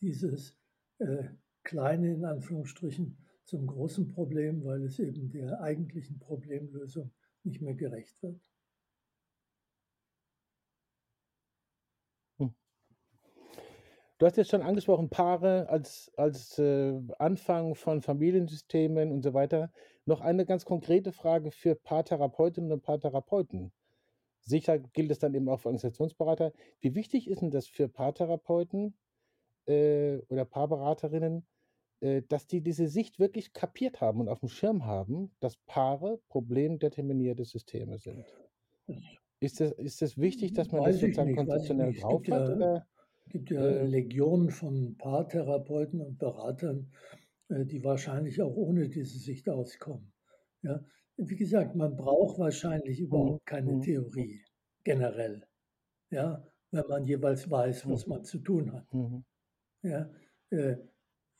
dieses 0.01 0.57
äh, 0.99 1.29
kleine, 1.63 2.13
in 2.13 2.25
Anführungsstrichen, 2.25 3.17
zum 3.45 3.65
großen 3.65 4.07
Problem, 4.07 4.63
weil 4.63 4.83
es 4.83 4.99
eben 4.99 5.31
der 5.31 5.59
eigentlichen 5.61 6.19
Problemlösung 6.19 7.11
nicht 7.43 7.61
mehr 7.61 7.73
gerecht 7.73 8.21
wird. 8.21 8.39
Hm. 12.37 12.53
Du 14.19 14.25
hast 14.25 14.37
jetzt 14.37 14.51
schon 14.51 14.61
angesprochen, 14.61 15.09
Paare 15.09 15.67
als, 15.69 16.11
als 16.15 16.59
äh, 16.59 17.01
Anfang 17.17 17.73
von 17.73 18.01
Familiensystemen 18.01 19.11
und 19.11 19.23
so 19.23 19.33
weiter. 19.33 19.71
Noch 20.05 20.21
eine 20.21 20.45
ganz 20.45 20.65
konkrete 20.65 21.11
Frage 21.11 21.51
für 21.51 21.75
Paartherapeutinnen 21.75 22.71
und 22.71 22.83
Paartherapeuten. 22.83 23.71
Sicher 24.41 24.79
gilt 24.79 25.11
es 25.11 25.19
dann 25.19 25.33
eben 25.33 25.49
auch 25.49 25.59
für 25.59 25.69
Organisationsberater. 25.69 26.53
Wie 26.79 26.95
wichtig 26.95 27.29
ist 27.29 27.41
denn 27.41 27.51
das 27.51 27.67
für 27.67 27.87
Paartherapeuten 27.87 28.95
äh, 29.65 30.17
oder 30.29 30.45
Paarberaterinnen, 30.45 31.45
äh, 32.01 32.21
dass 32.27 32.47
die 32.47 32.61
diese 32.61 32.87
Sicht 32.87 33.19
wirklich 33.19 33.53
kapiert 33.53 34.01
haben 34.01 34.21
und 34.21 34.29
auf 34.29 34.39
dem 34.39 34.49
Schirm 34.49 34.85
haben, 34.85 35.31
dass 35.39 35.57
Paare 35.65 36.19
problemdeterminierte 36.29 37.43
Systeme 37.43 37.97
sind. 37.97 38.25
Ist 39.41 39.59
das, 39.59 39.71
ist 39.73 40.01
das 40.01 40.17
wichtig, 40.17 40.53
dass 40.53 40.71
man 40.71 40.81
weiß 40.81 40.95
das 40.95 41.01
sozusagen 41.01 41.35
konzeptionell 41.35 41.93
drauf 41.93 42.21
hat? 42.29 42.49
Es 42.49 42.59
ja, 42.59 42.85
gibt 43.27 43.49
ja 43.51 43.61
äh, 43.61 43.85
Legionen 43.85 44.49
von 44.49 44.97
Paartherapeuten 44.97 46.01
und 46.01 46.17
Beratern, 46.17 46.91
äh, 47.49 47.65
die 47.65 47.83
wahrscheinlich 47.83 48.41
auch 48.41 48.55
ohne 48.55 48.89
diese 48.89 49.19
Sicht 49.19 49.49
auskommen. 49.49 50.11
Ja? 50.61 50.83
Wie 51.21 51.35
gesagt, 51.35 51.75
man 51.75 51.97
braucht 51.97 52.39
wahrscheinlich 52.39 53.01
überhaupt 53.01 53.41
mhm, 53.41 53.45
keine 53.45 53.73
mhm. 53.73 53.81
Theorie 53.81 54.41
generell, 54.85 55.45
ja? 56.11 56.45
wenn 56.71 56.87
man 56.87 57.05
jeweils 57.05 57.49
weiß, 57.49 57.89
was 57.89 58.07
mhm. 58.07 58.13
man 58.13 58.23
zu 58.23 58.39
tun 58.39 58.71
hat. 58.71 58.87
Ja? 59.81 60.09
Äh, 60.49 60.77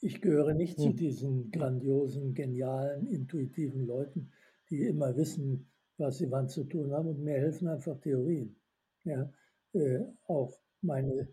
ich 0.02 0.22
gehöre 0.22 0.54
nicht 0.54 0.80
zu 0.80 0.92
diesen 0.92 1.52
grandiosen, 1.52 2.34
genialen, 2.34 3.08
intuitiven 3.08 3.86
Leuten, 3.86 4.32
die 4.70 4.86
immer 4.86 5.16
wissen, 5.16 5.70
was 5.98 6.18
sie 6.18 6.30
wann 6.30 6.48
zu 6.48 6.64
tun 6.66 6.92
haben 6.94 7.08
und 7.08 7.24
mir 7.24 7.36
helfen 7.36 7.68
einfach 7.68 8.00
Theorien. 8.00 8.56
Ja, 9.04 9.32
äh, 9.74 10.04
auch 10.28 10.60
meine 10.82 11.30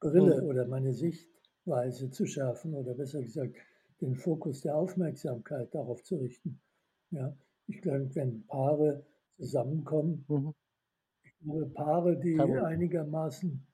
Brille 0.00 0.42
oder 0.44 0.66
meine 0.66 0.92
Sichtweise 0.92 2.10
zu 2.10 2.26
schärfen 2.26 2.74
oder 2.74 2.94
besser 2.94 3.22
gesagt 3.22 3.56
den 4.00 4.14
Fokus 4.14 4.62
der 4.62 4.76
Aufmerksamkeit 4.76 5.74
darauf 5.74 6.02
zu 6.02 6.16
richten. 6.16 6.60
Ja, 7.10 7.36
ich 7.70 7.80
glaube, 7.82 8.14
wenn 8.14 8.46
Paare 8.46 9.04
zusammenkommen, 9.36 10.24
mhm. 10.28 10.54
ich 11.22 11.32
glaube, 11.38 11.66
Paare, 11.66 12.20
die 12.20 12.40
einigermaßen 12.40 13.66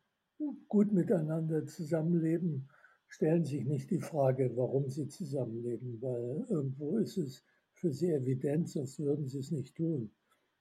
gut 0.68 0.92
miteinander 0.92 1.66
zusammenleben, 1.66 2.68
stellen 3.08 3.44
sich 3.44 3.64
nicht 3.64 3.90
die 3.90 4.00
Frage, 4.00 4.54
warum 4.56 4.90
sie 4.90 5.08
zusammenleben, 5.08 6.00
weil 6.02 6.44
irgendwo 6.48 6.98
ist 6.98 7.16
es 7.16 7.42
für 7.72 7.90
sie 7.90 8.10
evident, 8.10 8.68
sonst 8.68 8.98
würden 8.98 9.26
sie 9.26 9.38
es 9.38 9.50
nicht 9.50 9.74
tun. 9.74 10.10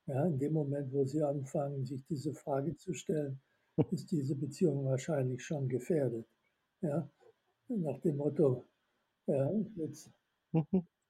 Ja, 0.07 0.25
in 0.27 0.37
dem 0.37 0.53
Moment, 0.53 0.93
wo 0.93 1.03
sie 1.03 1.23
anfangen, 1.23 1.83
sich 1.83 2.05
diese 2.05 2.33
Frage 2.33 2.75
zu 2.75 2.93
stellen, 2.93 3.41
ist 3.91 4.11
diese 4.11 4.35
Beziehung 4.35 4.85
wahrscheinlich 4.85 5.43
schon 5.43 5.67
gefährdet. 5.67 6.27
Ja, 6.81 7.09
nach 7.67 7.99
dem 7.99 8.17
Motto, 8.17 8.63
ja, 9.27 9.51
jetzt 9.75 10.11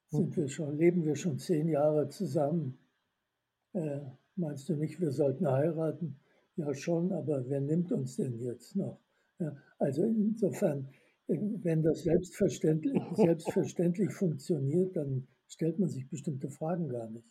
sind 0.09 0.35
wir 0.37 0.47
schon, 0.47 0.77
leben 0.77 1.03
wir 1.05 1.15
schon 1.15 1.37
zehn 1.37 1.67
Jahre 1.67 2.09
zusammen. 2.09 2.77
Äh, 3.73 4.01
meinst 4.35 4.69
du 4.69 4.75
nicht, 4.75 4.99
wir 4.99 5.11
sollten 5.11 5.49
heiraten? 5.49 6.19
Ja, 6.55 6.73
schon, 6.73 7.11
aber 7.11 7.47
wer 7.49 7.61
nimmt 7.61 7.91
uns 7.91 8.15
denn 8.15 8.39
jetzt 8.39 8.75
noch? 8.75 8.99
Ja, 9.39 9.55
also 9.77 10.03
insofern 10.03 10.89
wenn 11.27 11.81
das 11.81 12.03
selbstverständlich, 12.03 12.93
selbstverständlich 13.15 14.11
funktioniert, 14.13 14.95
dann 14.95 15.27
stellt 15.47 15.79
man 15.79 15.89
sich 15.89 16.07
bestimmte 16.09 16.49
Fragen 16.49 16.89
gar 16.89 17.09
nicht. 17.09 17.27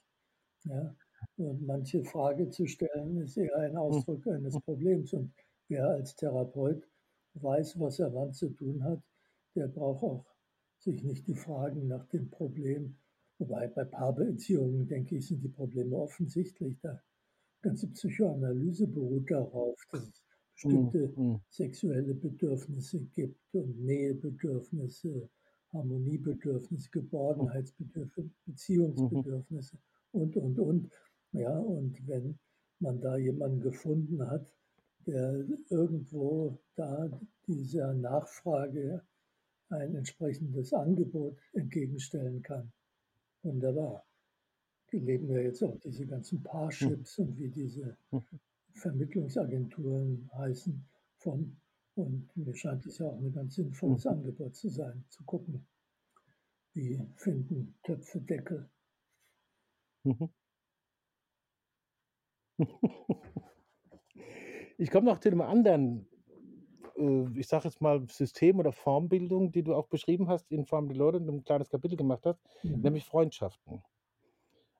Ja? 0.64 0.94
Und 1.36 1.66
manche 1.66 2.04
Frage 2.04 2.50
zu 2.50 2.66
stellen, 2.66 3.18
ist 3.18 3.36
eher 3.36 3.56
ein 3.56 3.76
Ausdruck 3.76 4.26
eines 4.26 4.58
Problems. 4.60 5.12
Und 5.12 5.32
wer 5.68 5.88
als 5.88 6.14
Therapeut 6.16 6.86
weiß, 7.34 7.78
was 7.80 7.98
er 7.98 8.12
wann 8.12 8.32
zu 8.32 8.50
tun 8.50 8.82
hat, 8.84 9.00
der 9.54 9.68
braucht 9.68 10.02
auch 10.02 10.26
sich 10.84 11.02
nicht 11.02 11.26
die 11.26 11.34
Fragen 11.34 11.88
nach 11.88 12.06
dem 12.06 12.30
Problem. 12.30 12.96
Wobei 13.38 13.66
bei 13.68 13.84
Paarbeziehungen, 13.84 14.86
denke 14.86 15.16
ich, 15.16 15.26
sind 15.26 15.42
die 15.42 15.48
Probleme 15.48 15.96
offensichtlich. 15.96 16.78
Die 16.80 16.88
ganze 17.62 17.88
Psychoanalyse 17.88 18.86
beruht 18.86 19.30
darauf, 19.30 19.76
dass 19.90 20.22
bestimmte 20.54 21.12
mhm. 21.16 21.40
sexuelle 21.48 22.14
Bedürfnisse 22.14 23.00
gibt 23.14 23.40
und 23.54 23.84
Nähebedürfnisse, 23.84 25.28
Harmoniebedürfnisse, 25.72 26.90
Geborgenheitsbedürfnisse, 26.90 28.30
Beziehungsbedürfnisse 28.46 29.76
mhm. 30.12 30.20
und, 30.20 30.36
und, 30.36 30.58
und. 30.60 30.92
Ja, 31.32 31.58
und 31.58 32.06
wenn 32.06 32.38
man 32.78 33.00
da 33.00 33.16
jemanden 33.16 33.60
gefunden 33.60 34.24
hat, 34.24 34.46
der 35.06 35.44
irgendwo 35.70 36.58
da 36.76 37.10
dieser 37.46 37.92
Nachfrage 37.94 39.02
ein 39.70 39.94
entsprechendes 39.94 40.72
Angebot 40.72 41.38
entgegenstellen 41.52 42.42
kann. 42.42 42.72
Wunderbar. 43.42 44.06
Wir 44.90 45.00
leben 45.00 45.28
ja 45.30 45.40
jetzt 45.40 45.62
auch 45.62 45.78
diese 45.80 46.06
ganzen 46.06 46.42
Paarships 46.42 47.18
mhm. 47.18 47.24
und 47.24 47.38
wie 47.38 47.48
diese. 47.48 47.96
Vermittlungsagenturen 48.74 50.30
heißen 50.34 50.84
von. 51.18 51.56
Und 51.94 52.36
mir 52.36 52.54
scheint 52.54 52.84
es 52.86 52.98
ja 52.98 53.06
auch 53.06 53.16
ein 53.18 53.32
ganz 53.32 53.54
sinnvolles. 53.54 54.06
Angebot 54.06 54.56
zu 54.56 54.68
sein, 54.68 55.04
zu 55.08 55.22
gucken, 55.24 55.64
wie 56.72 57.00
finden 57.16 57.76
Töpfe 57.84 58.20
Deckel. 58.20 58.68
Ich 64.76 64.90
komme 64.90 65.06
noch 65.06 65.20
zu 65.20 65.28
einem 65.28 65.40
anderen 65.40 66.08
ich 66.96 67.48
sage 67.48 67.64
jetzt 67.64 67.80
mal, 67.80 68.06
System 68.08 68.58
oder 68.58 68.72
Formbildung, 68.72 69.50
die 69.52 69.62
du 69.62 69.74
auch 69.74 69.88
beschrieben 69.88 70.28
hast 70.28 70.50
in 70.50 70.64
Form 70.64 70.88
der 70.88 70.96
Leute 70.96 71.18
und 71.18 71.28
ein 71.28 71.44
kleines 71.44 71.68
Kapitel 71.68 71.96
gemacht 71.96 72.24
hast, 72.24 72.40
mhm. 72.62 72.80
nämlich 72.80 73.04
Freundschaften. 73.04 73.82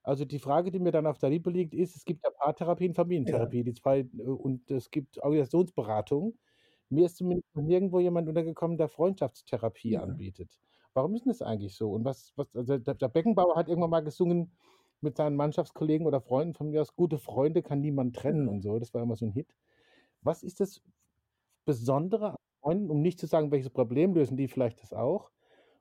Also 0.02 0.26
die 0.26 0.38
Frage, 0.38 0.70
die 0.70 0.78
mir 0.78 0.92
dann 0.92 1.06
auf 1.06 1.18
der 1.18 1.30
Liebe 1.30 1.50
liegt, 1.50 1.74
ist, 1.74 1.96
es 1.96 2.04
gibt 2.04 2.22
ja 2.24 2.30
Paartherapie 2.30 2.88
und 2.88 2.94
Familientherapie, 2.94 3.58
ja. 3.58 3.64
die 3.64 3.72
zwei, 3.72 4.00
äh, 4.00 4.22
und 4.22 4.70
es 4.70 4.90
gibt 4.90 5.18
Organisationsberatung. 5.18 6.38
Mir 6.90 7.06
ist 7.06 7.16
zumindest 7.16 7.48
nirgendwo 7.56 8.00
jemand 8.00 8.28
untergekommen, 8.28 8.76
der 8.76 8.88
Freundschaftstherapie 8.88 9.92
ja. 9.92 10.02
anbietet. 10.02 10.60
Warum 10.92 11.14
ist 11.14 11.24
denn 11.24 11.32
das 11.32 11.42
eigentlich 11.42 11.74
so? 11.74 11.90
Und 11.90 12.04
was, 12.04 12.32
was, 12.36 12.54
also 12.54 12.76
der, 12.76 12.94
der 12.94 13.08
Beckenbauer 13.08 13.56
hat 13.56 13.68
irgendwann 13.68 13.90
mal 13.90 14.04
gesungen 14.04 14.52
mit 15.00 15.16
seinen 15.16 15.36
Mannschaftskollegen 15.36 16.06
oder 16.06 16.20
Freunden 16.20 16.54
von 16.54 16.70
mir 16.70 16.82
aus, 16.82 16.94
gute 16.94 17.18
Freunde 17.18 17.62
kann 17.62 17.80
niemand 17.80 18.14
trennen 18.14 18.46
und 18.46 18.60
so. 18.60 18.78
Das 18.78 18.92
war 18.92 19.02
immer 19.02 19.16
so 19.16 19.24
ein 19.24 19.32
Hit. 19.32 19.54
Was 20.20 20.42
ist 20.42 20.60
das 20.60 20.82
Besondere 21.64 22.30
an 22.30 22.36
Freunden, 22.60 22.90
um 22.90 23.02
nicht 23.02 23.20
zu 23.20 23.26
sagen, 23.26 23.50
welches 23.50 23.70
Problem 23.70 24.14
lösen 24.14 24.36
die 24.36 24.48
vielleicht 24.48 24.82
das 24.82 24.92
auch? 24.92 25.30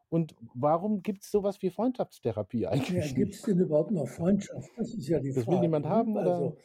Und 0.09 0.35
warum 0.53 1.01
gibt 1.01 1.23
es 1.23 1.31
sowas 1.31 1.61
wie 1.61 1.69
Freundschaftstherapie 1.69 2.67
eigentlich? 2.67 3.11
Ja, 3.11 3.15
gibt 3.15 3.33
es 3.33 3.41
denn 3.41 3.59
überhaupt 3.59 3.91
noch 3.91 4.07
Freundschaft? 4.07 4.69
Das 4.77 4.93
ist 4.93 5.07
ja 5.07 5.19
die 5.19 5.33
das 5.33 5.43
Frage. 5.43 5.45
Das 5.45 5.55
will 5.55 5.61
niemand 5.61 5.85
haben? 5.87 6.13
Oder? 6.13 6.31
Also, 6.33 6.57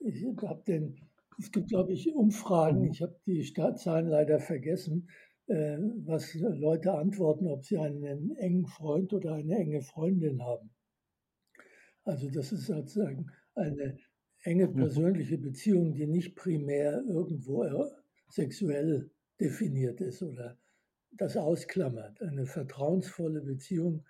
ich 0.00 0.26
habe 0.42 0.62
den, 0.66 0.96
es 1.38 1.52
gibt, 1.52 1.68
glaube 1.68 1.92
ich, 1.92 2.12
Umfragen, 2.14 2.80
mhm. 2.80 2.90
ich 2.90 3.02
habe 3.02 3.14
die 3.26 3.42
Zahlen 3.76 4.08
leider 4.08 4.40
vergessen, 4.40 5.08
äh, 5.46 5.78
was 6.04 6.34
Leute 6.34 6.94
antworten, 6.94 7.46
ob 7.46 7.64
sie 7.64 7.78
einen 7.78 8.34
engen 8.36 8.66
Freund 8.66 9.12
oder 9.12 9.34
eine 9.34 9.56
enge 9.56 9.82
Freundin 9.82 10.42
haben. 10.42 10.70
Also 12.04 12.30
das 12.30 12.52
ist 12.52 12.66
sozusagen 12.66 13.30
eine 13.54 13.98
enge 14.42 14.68
mhm. 14.68 14.74
persönliche 14.74 15.38
Beziehung, 15.38 15.94
die 15.94 16.06
nicht 16.06 16.34
primär 16.34 17.02
irgendwo 17.06 17.62
sexuell 18.28 19.10
definiert 19.40 20.00
ist 20.00 20.22
oder 20.22 20.58
das 21.12 21.36
ausklammert. 21.36 22.20
Eine 22.22 22.46
vertrauensvolle 22.46 23.40
Beziehung, 23.40 24.04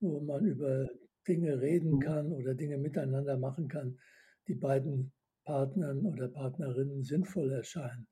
wo 0.00 0.20
man 0.20 0.44
über 0.44 0.88
Dinge 1.26 1.60
reden 1.60 1.92
mhm. 1.92 2.00
kann 2.00 2.32
oder 2.32 2.54
Dinge 2.54 2.78
miteinander 2.78 3.36
machen 3.38 3.68
kann, 3.68 3.98
die 4.48 4.54
beiden 4.54 5.12
Partnern 5.44 6.04
oder 6.06 6.28
Partnerinnen 6.28 7.02
sinnvoll 7.02 7.52
erscheinen, 7.52 8.06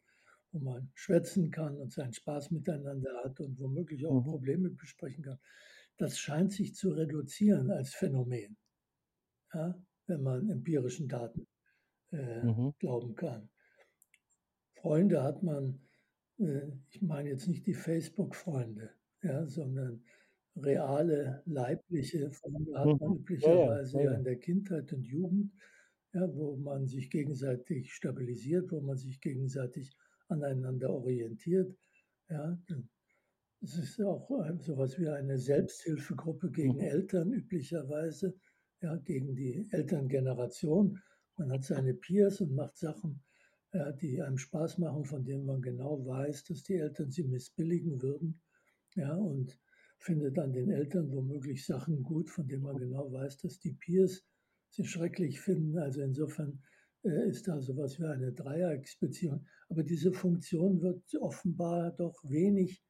wo 0.53 0.61
man 0.61 0.91
schwätzen 0.95 1.51
kann 1.51 1.77
und 1.77 1.93
seinen 1.93 2.13
Spaß 2.13 2.51
miteinander 2.51 3.11
hat 3.25 3.41
und 3.41 3.59
womöglich 3.59 4.07
auch 4.07 4.25
mhm. 4.25 4.31
Probleme 4.31 4.71
besprechen 4.71 5.25
kann. 5.25 5.39
Das 5.97 6.19
scheint 6.19 6.53
sich 6.53 6.75
zu 6.75 6.91
reduzieren 6.91 7.71
als 7.71 7.95
Phänomen, 7.95 8.57
ja, 9.53 9.75
wenn 10.07 10.23
man 10.23 10.49
empirischen 10.49 11.09
Daten 11.09 11.47
äh, 12.13 12.43
mhm. 12.43 12.75
glauben 12.79 13.15
kann. 13.15 13.51
Freunde 14.81 15.23
hat 15.23 15.43
man 15.43 15.81
äh, 16.41 16.73
ich 16.91 17.03
meine 17.03 17.31
jetzt 17.31 17.49
nicht 17.49 17.67
die 17.67 17.75
Facebook-Freunde, 17.75 18.91
ja, 19.23 19.47
sondern 19.47 20.03
reale, 20.57 21.43
leibliche 21.47 22.31
Freunde 22.31 22.79
hat 22.79 23.01
man 23.01 23.11
mhm. 23.11 23.17
üblicherweise 23.19 23.99
ja, 23.99 24.05
ja, 24.05 24.11
ja. 24.11 24.17
in 24.17 24.25
der 24.25 24.39
Kindheit 24.39 24.93
und 24.93 25.05
Jugend, 25.05 25.53
ja, 26.13 26.35
wo 26.35 26.57
man 26.57 26.87
sich 26.87 27.11
gegenseitig 27.11 27.93
stabilisiert, 27.93 28.71
wo 28.73 28.81
man 28.81 28.97
sich 28.97 29.21
gegenseitig 29.21 29.97
aneinander 30.29 30.91
orientiert. 30.91 31.77
Ja, 32.29 32.59
es 33.63 33.77
ist 33.77 34.01
auch 34.01 34.29
so 34.29 34.43
etwas 34.43 34.99
wie 34.99 35.09
eine 35.09 35.39
Selbsthilfegruppe 35.39 36.51
gegen 36.51 36.77
mhm. 36.77 36.81
Eltern 36.81 37.33
üblicherweise, 37.33 38.35
ja, 38.81 38.97
gegen 38.97 39.35
die 39.35 39.69
Elterngeneration. 39.71 40.99
Man 41.37 41.53
hat 41.53 41.65
seine 41.65 41.95
Peers 41.95 42.41
und 42.41 42.55
macht 42.55 42.77
Sachen, 42.77 43.23
die 44.01 44.21
einem 44.21 44.39
Spaß 44.39 44.79
machen, 44.79 45.05
von 45.05 45.25
denen 45.25 45.45
man 45.45 45.63
genau 45.63 46.05
weiß, 46.05 46.45
dass 46.45 46.63
die 46.63 46.75
Eltern 46.75 47.11
sie 47.11 47.25
missbilligen 47.25 48.03
würden. 48.03 48.41
Ja, 48.97 49.15
und 49.15 49.59
findet 49.99 50.39
an 50.39 50.53
den 50.53 50.71
Eltern 50.71 51.13
womöglich 51.13 51.65
Sachen 51.65 52.03
gut, 52.03 52.31
von 52.31 52.49
denen 52.49 52.63
man 52.63 52.77
genau 52.77 53.13
weiß, 53.13 53.39
dass 53.39 53.59
die 53.61 53.75
Peers 53.75 54.25
sie 54.71 54.85
schrecklich 54.85 55.41
finden. 55.41 55.79
Also 55.79 56.01
insofern 56.01 56.63
äh, 57.05 57.29
ist 57.29 57.47
da 57.47 57.61
sowas 57.61 58.01
wie 58.01 58.07
eine 58.07 58.33
Dreiecksbeziehung. 58.33 59.47
Aber 59.69 59.83
diese 59.85 60.13
Funktion 60.13 60.81
wird 60.81 61.03
offenbar 61.21 61.93
doch 61.93 62.19
wenig, 62.25 62.83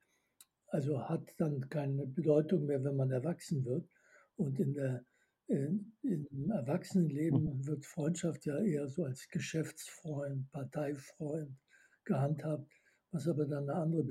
also 0.68 1.02
hat 1.08 1.34
dann 1.38 1.68
keine 1.68 2.06
Bedeutung 2.06 2.66
mehr, 2.66 2.82
wenn 2.84 2.96
man 2.96 3.10
erwachsen 3.10 3.64
wird. 3.64 3.88
Und 4.36 4.58
in 4.60 4.72
der 4.72 5.04
im 5.50 6.50
Erwachsenenleben 6.50 7.42
mhm. 7.42 7.66
wird 7.66 7.84
Freundschaft 7.84 8.46
ja 8.46 8.58
eher 8.60 8.86
so 8.88 9.04
als 9.04 9.28
Geschäftsfreund, 9.28 10.50
Parteifreund 10.52 11.56
gehandhabt, 12.04 12.72
was 13.10 13.26
aber 13.26 13.46
dann 13.46 13.68
eine 13.68 13.74
andere 13.74 14.04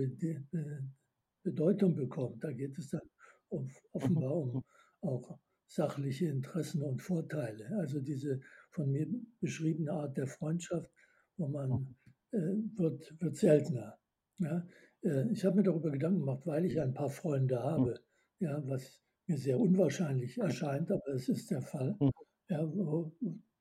Bedeutung 1.44 1.96
bekommt. 1.96 2.44
Da 2.44 2.52
geht 2.52 2.78
es 2.78 2.90
dann 2.90 3.10
um, 3.48 3.70
offenbar 3.94 4.36
um 4.36 4.54
mhm. 4.56 4.64
auch 5.02 5.40
sachliche 5.68 6.28
Interessen 6.28 6.84
und 6.84 7.02
Vorteile. 7.02 7.70
Also 7.78 8.02
diese 8.02 8.42
von 8.72 8.92
mir 8.92 9.08
beschriebene 9.40 9.92
Art 9.92 10.18
der 10.18 10.28
Freundschaft, 10.28 10.92
wo 11.38 11.48
man 11.48 11.70
mhm. 11.70 11.96
äh, 12.32 12.78
wird, 12.78 13.16
wird 13.22 13.38
seltener. 13.38 13.98
Ja? 14.40 14.68
Äh, 15.04 15.32
ich 15.32 15.46
habe 15.46 15.58
mir 15.58 15.64
darüber 15.64 15.92
Gedanken 15.92 16.20
gemacht, 16.20 16.46
weil 16.46 16.66
ich 16.66 16.80
ein 16.82 16.94
paar 16.94 17.10
Freunde 17.10 17.62
habe, 17.64 18.00
ja, 18.40 18.62
was 18.68 19.02
mir 19.30 19.38
sehr 19.38 19.60
unwahrscheinlich 19.60 20.38
erscheint, 20.38 20.92
aber 20.92 21.08
es 21.14 21.30
ist 21.30 21.52
der 21.52 21.62
Fall. 21.62 21.96
Mhm. 22.00 22.12
Ja, 22.50 22.68
wo, 22.76 23.12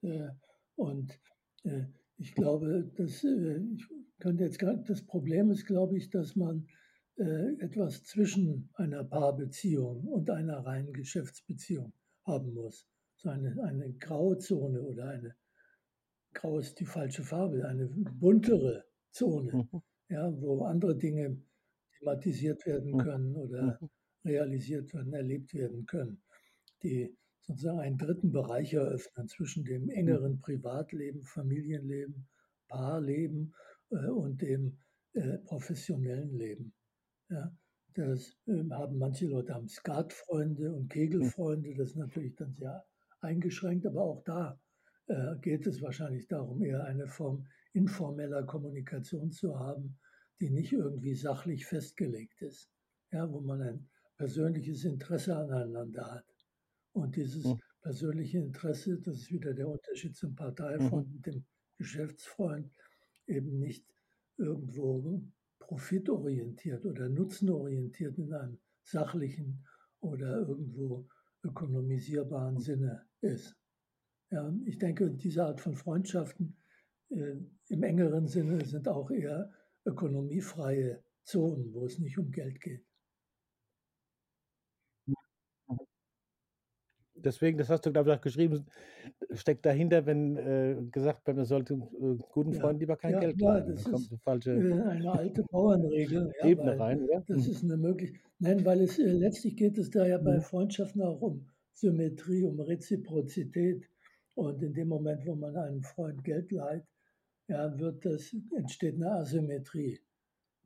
äh, 0.02 0.30
und 0.76 1.20
äh, 1.64 1.84
ich 2.16 2.34
glaube, 2.34 2.90
dass, 2.96 3.22
äh, 3.22 3.60
ich 3.74 3.86
könnte 4.18 4.44
jetzt 4.44 4.58
gar, 4.58 4.76
das 4.76 5.04
Problem 5.04 5.50
ist, 5.50 5.66
glaube 5.66 5.98
ich, 5.98 6.08
dass 6.08 6.34
man 6.36 6.66
äh, 7.16 7.52
etwas 7.60 8.02
zwischen 8.04 8.70
einer 8.74 9.04
Paarbeziehung 9.04 10.04
und 10.08 10.30
einer 10.30 10.64
reinen 10.64 10.92
Geschäftsbeziehung 10.92 11.92
haben 12.24 12.54
muss. 12.54 12.86
So 13.16 13.28
eine, 13.28 13.62
eine 13.62 13.92
graue 13.94 14.38
Zone 14.38 14.80
oder 14.82 15.08
eine, 15.08 15.36
grau 16.32 16.58
ist 16.58 16.80
die 16.80 16.86
falsche 16.86 17.24
Farbe, 17.24 17.66
eine 17.66 17.88
buntere 17.88 18.84
Zone, 19.10 19.52
mhm. 19.52 19.82
ja, 20.08 20.32
wo 20.40 20.64
andere 20.64 20.96
Dinge 20.96 21.42
thematisiert 21.98 22.64
werden 22.64 22.92
mhm. 22.92 22.98
können 22.98 23.36
oder 23.36 23.78
mhm 23.80 23.90
realisiert 24.24 24.92
werden, 24.94 25.12
erlebt 25.12 25.54
werden 25.54 25.86
können, 25.86 26.22
die 26.82 27.16
sozusagen 27.40 27.80
einen 27.80 27.98
dritten 27.98 28.30
Bereich 28.30 28.74
eröffnen 28.74 29.28
zwischen 29.28 29.64
dem 29.64 29.88
engeren 29.88 30.40
Privatleben, 30.40 31.22
Familienleben, 31.22 32.28
Paarleben 32.68 33.54
äh, 33.90 34.06
und 34.08 34.42
dem 34.42 34.78
äh, 35.14 35.38
professionellen 35.38 36.36
Leben. 36.36 36.74
Ja, 37.30 37.50
das 37.94 38.36
äh, 38.46 38.64
haben 38.70 38.98
manche 38.98 39.26
Leute 39.26 39.54
haben 39.54 39.68
Skatfreunde 39.68 40.74
und 40.74 40.88
Kegelfreunde, 40.88 41.74
das 41.74 41.90
ist 41.90 41.96
natürlich 41.96 42.36
dann 42.36 42.52
sehr 42.54 42.84
eingeschränkt, 43.20 43.86
aber 43.86 44.02
auch 44.02 44.22
da 44.24 44.60
äh, 45.06 45.36
geht 45.40 45.66
es 45.66 45.80
wahrscheinlich 45.82 46.28
darum, 46.28 46.62
eher 46.62 46.84
eine 46.84 47.08
Form 47.08 47.46
informeller 47.72 48.44
Kommunikation 48.44 49.30
zu 49.30 49.58
haben, 49.58 49.98
die 50.40 50.50
nicht 50.50 50.72
irgendwie 50.72 51.14
sachlich 51.14 51.66
festgelegt 51.66 52.42
ist, 52.42 52.70
ja, 53.10 53.30
wo 53.30 53.40
man 53.40 53.62
ein 53.62 53.88
persönliches 54.18 54.84
Interesse 54.84 55.36
aneinander 55.36 56.10
hat. 56.10 56.26
Und 56.92 57.16
dieses 57.16 57.44
mhm. 57.44 57.60
persönliche 57.80 58.38
Interesse, 58.38 58.98
das 58.98 59.16
ist 59.16 59.30
wieder 59.30 59.54
der 59.54 59.68
Unterschied 59.68 60.16
zum 60.16 60.34
Parteifreund 60.34 61.08
mhm. 61.08 61.16
und 61.16 61.26
dem 61.26 61.44
Geschäftsfreund, 61.78 62.70
eben 63.26 63.58
nicht 63.58 63.86
irgendwo 64.36 65.22
profitorientiert 65.60 66.84
oder 66.84 67.08
nutzenorientiert 67.08 68.18
in 68.18 68.32
einem 68.32 68.58
sachlichen 68.82 69.64
oder 70.00 70.40
irgendwo 70.40 71.08
ökonomisierbaren 71.44 72.54
mhm. 72.54 72.60
Sinne 72.60 73.06
ist. 73.20 73.56
Ja, 74.30 74.52
ich 74.66 74.78
denke, 74.78 75.10
diese 75.10 75.44
Art 75.44 75.60
von 75.60 75.74
Freundschaften 75.74 76.56
äh, 77.10 77.36
im 77.68 77.82
engeren 77.82 78.26
Sinne 78.26 78.64
sind 78.64 78.88
auch 78.88 79.10
eher 79.10 79.50
ökonomiefreie 79.84 81.02
Zonen, 81.22 81.72
wo 81.72 81.86
es 81.86 81.98
nicht 81.98 82.18
um 82.18 82.30
Geld 82.30 82.60
geht. 82.60 82.87
Deswegen, 87.24 87.58
das 87.58 87.68
hast 87.68 87.84
du, 87.84 87.92
glaube 87.92 88.10
ich, 88.10 88.16
auch 88.16 88.20
geschrieben, 88.20 88.66
steckt 89.32 89.66
dahinter, 89.66 90.06
wenn 90.06 90.36
äh, 90.36 90.76
gesagt 90.90 91.26
wird, 91.26 91.36
man 91.36 91.46
sollte 91.46 91.74
äh, 91.74 92.16
guten 92.32 92.52
ja, 92.52 92.60
Freunden 92.60 92.80
lieber 92.80 92.96
kein 92.96 93.12
ja, 93.12 93.20
Geld 93.20 93.40
leihen. 93.40 93.68
Das 93.68 93.86
ist 93.86 94.10
eine 94.10 94.18
falsche 94.18 94.52
eine 94.52 95.12
alte 95.12 95.42
Bauernregel. 95.44 96.32
Ja, 96.40 96.46
Ebene 96.48 96.78
rein, 96.78 97.02
oder? 97.02 97.22
Das 97.26 97.46
mhm. 97.46 97.52
ist 97.52 97.64
eine 97.64 97.76
Möglichkeit. 97.76 98.22
Nein, 98.38 98.64
weil 98.64 98.80
es 98.82 98.98
äh, 98.98 99.12
letztlich 99.12 99.56
geht 99.56 99.78
es 99.78 99.90
da 99.90 100.06
ja 100.06 100.18
bei 100.18 100.36
mhm. 100.36 100.42
Freundschaften 100.42 101.02
auch 101.02 101.20
um 101.20 101.46
Symmetrie, 101.72 102.44
um 102.44 102.60
Reziprozität. 102.60 103.88
Und 104.34 104.62
in 104.62 104.72
dem 104.72 104.88
Moment, 104.88 105.26
wo 105.26 105.34
man 105.34 105.56
einem 105.56 105.82
Freund 105.82 106.22
Geld 106.22 106.52
leiht, 106.52 106.84
ja, 107.48 107.78
wird 107.78 108.04
das, 108.04 108.34
entsteht 108.56 108.94
eine 108.94 109.10
Asymmetrie, 109.10 109.98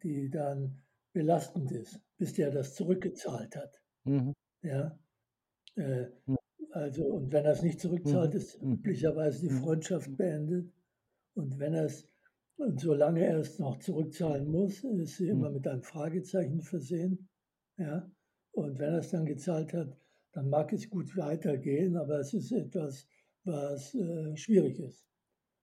die 0.03 0.29
dann 0.29 0.83
belastend 1.13 1.71
ist, 1.73 2.01
bis 2.19 2.35
der 2.35 2.51
das 2.51 2.75
zurückgezahlt 2.75 3.57
hat. 3.57 3.81
Mhm. 4.05 4.35
Ja. 4.63 4.99
Äh, 5.77 6.07
mhm. 6.27 6.37
Also, 6.73 7.05
und 7.05 7.33
wenn 7.33 7.45
er 7.45 7.53
es 7.53 7.63
nicht 7.63 7.81
zurückzahlt, 7.81 8.33
mhm. 8.33 8.37
ist 8.37 8.63
mhm. 8.63 8.73
üblicherweise 8.73 9.41
die 9.47 9.53
mhm. 9.53 9.63
Freundschaft 9.63 10.17
beendet. 10.17 10.73
Und 11.35 11.59
wenn 11.59 11.75
er 11.75 11.85
es 11.85 12.09
Und 12.57 12.81
solange 12.81 13.25
er 13.25 13.39
es 13.39 13.59
noch 13.59 13.79
zurückzahlen 13.79 14.47
muss, 14.51 14.85
ist 14.85 15.17
sie 15.17 15.29
immer 15.29 15.51
mit 15.51 15.67
einem 15.67 15.83
Fragezeichen 15.83 16.61
versehen. 16.61 17.29
Ja? 17.77 18.11
Und 18.53 18.79
wenn 18.79 18.93
er 18.93 18.99
es 18.99 19.11
dann 19.11 19.27
gezahlt 19.27 19.73
hat, 19.73 19.97
dann 20.33 20.49
mag 20.49 20.73
es 20.73 20.89
gut 20.89 21.17
weitergehen, 21.17 21.97
aber 21.97 22.21
es 22.21 22.33
ist 22.33 22.53
etwas, 22.53 23.07
was 23.45 23.95
äh, 23.95 24.37
schwierig 24.37 24.79
ist. 24.79 25.07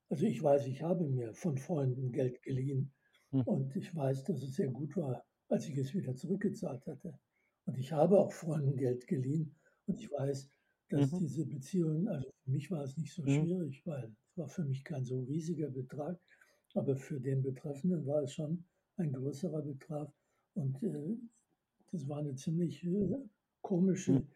Also 0.10 0.26
ich 0.26 0.42
weiß, 0.42 0.68
ich 0.68 0.82
habe 0.82 1.08
mir 1.08 1.34
von 1.34 1.58
Freunden 1.58 2.12
Geld 2.12 2.42
geliehen 2.42 2.92
hm. 3.32 3.42
und 3.42 3.76
ich 3.76 3.96
weiß, 3.96 4.24
dass 4.26 4.42
es 4.42 4.56
sehr 4.56 4.70
gut 4.70 4.96
war, 4.98 5.24
als 5.48 5.68
ich 5.68 5.78
es 5.78 5.94
wieder 5.94 6.16
zurückgezahlt 6.16 6.86
hatte. 6.88 7.18
Und 7.66 7.78
ich 7.78 7.92
habe 7.92 8.20
auch 8.20 8.32
Freunden 8.32 8.76
Geld 8.76 9.08
geliehen 9.08 9.56
und 9.90 10.00
ich 10.00 10.12
weiß, 10.12 10.50
dass 10.90 11.12
mhm. 11.12 11.20
diese 11.20 11.46
Beziehung, 11.46 12.08
also 12.08 12.30
für 12.44 12.52
mich 12.52 12.70
war 12.72 12.84
es 12.84 12.96
nicht 12.98 13.14
so 13.14 13.24
mhm. 13.24 13.30
schwierig, 13.30 13.86
weil 13.86 14.16
es 14.30 14.38
war 14.38 14.48
für 14.48 14.64
mich 14.64 14.84
kein 14.84 15.04
so 15.04 15.22
riesiger 15.24 15.70
Betrag, 15.70 16.20
aber 16.76 16.96
für 16.96 17.20
den 17.20 17.42
Betreffenden 17.42 18.06
war 18.06 18.24
es 18.24 18.34
schon 18.34 18.64
ein 18.98 19.12
größerer 19.12 19.64
Betrag 19.64 20.12
und 20.54 20.82
äh, 20.84 21.18
das 21.92 22.08
war 22.08 22.20
eine 22.20 22.36
ziemlich 22.36 22.84
äh, 22.84 23.18
komische, 23.62 24.12
mhm. 24.12 24.28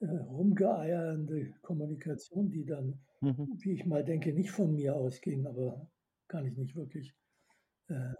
äh, 0.00 0.16
rumgeeiernde 0.16 1.54
Kommunikation, 1.62 2.50
die 2.50 2.64
dann, 2.64 3.00
mhm. 3.20 3.54
wie 3.58 3.72
ich 3.72 3.86
mal 3.86 4.04
denke, 4.04 4.32
nicht 4.32 4.50
von 4.50 4.74
mir 4.74 4.96
ausging, 4.96 5.46
aber 5.46 5.88
kann 6.28 6.46
ich 6.46 6.56
nicht 6.56 6.74
wirklich, 6.74 7.14
äh, 7.88 8.12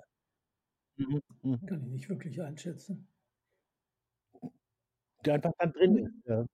mhm. 0.96 1.20
mhm. 1.42 1.66
kann 1.66 1.82
ich 1.82 1.90
nicht 1.90 2.08
wirklich 2.08 2.40
einschätzen. 2.40 3.08
Die 5.24 5.30
einfach 5.32 5.52
dann 5.58 5.72
drin 5.72 5.96
ist, 5.96 6.26
ja. 6.26 6.46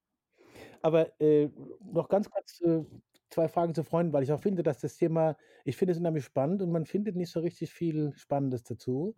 Aber 0.83 1.19
äh, 1.21 1.49
noch 1.93 2.09
ganz 2.09 2.29
kurz 2.29 2.61
äh, 2.61 2.83
zwei 3.29 3.47
Fragen 3.47 3.73
zu 3.73 3.83
Freunden, 3.83 4.13
weil 4.13 4.23
ich 4.23 4.31
auch 4.31 4.41
finde, 4.41 4.63
dass 4.63 4.81
das 4.81 4.97
Thema, 4.97 5.37
ich 5.63 5.77
finde 5.77 5.93
es 5.93 5.97
unheimlich 5.97 6.25
spannend 6.25 6.61
und 6.61 6.71
man 6.71 6.85
findet 6.85 7.15
nicht 7.15 7.31
so 7.31 7.39
richtig 7.39 7.73
viel 7.73 8.13
Spannendes 8.15 8.63
dazu. 8.63 9.15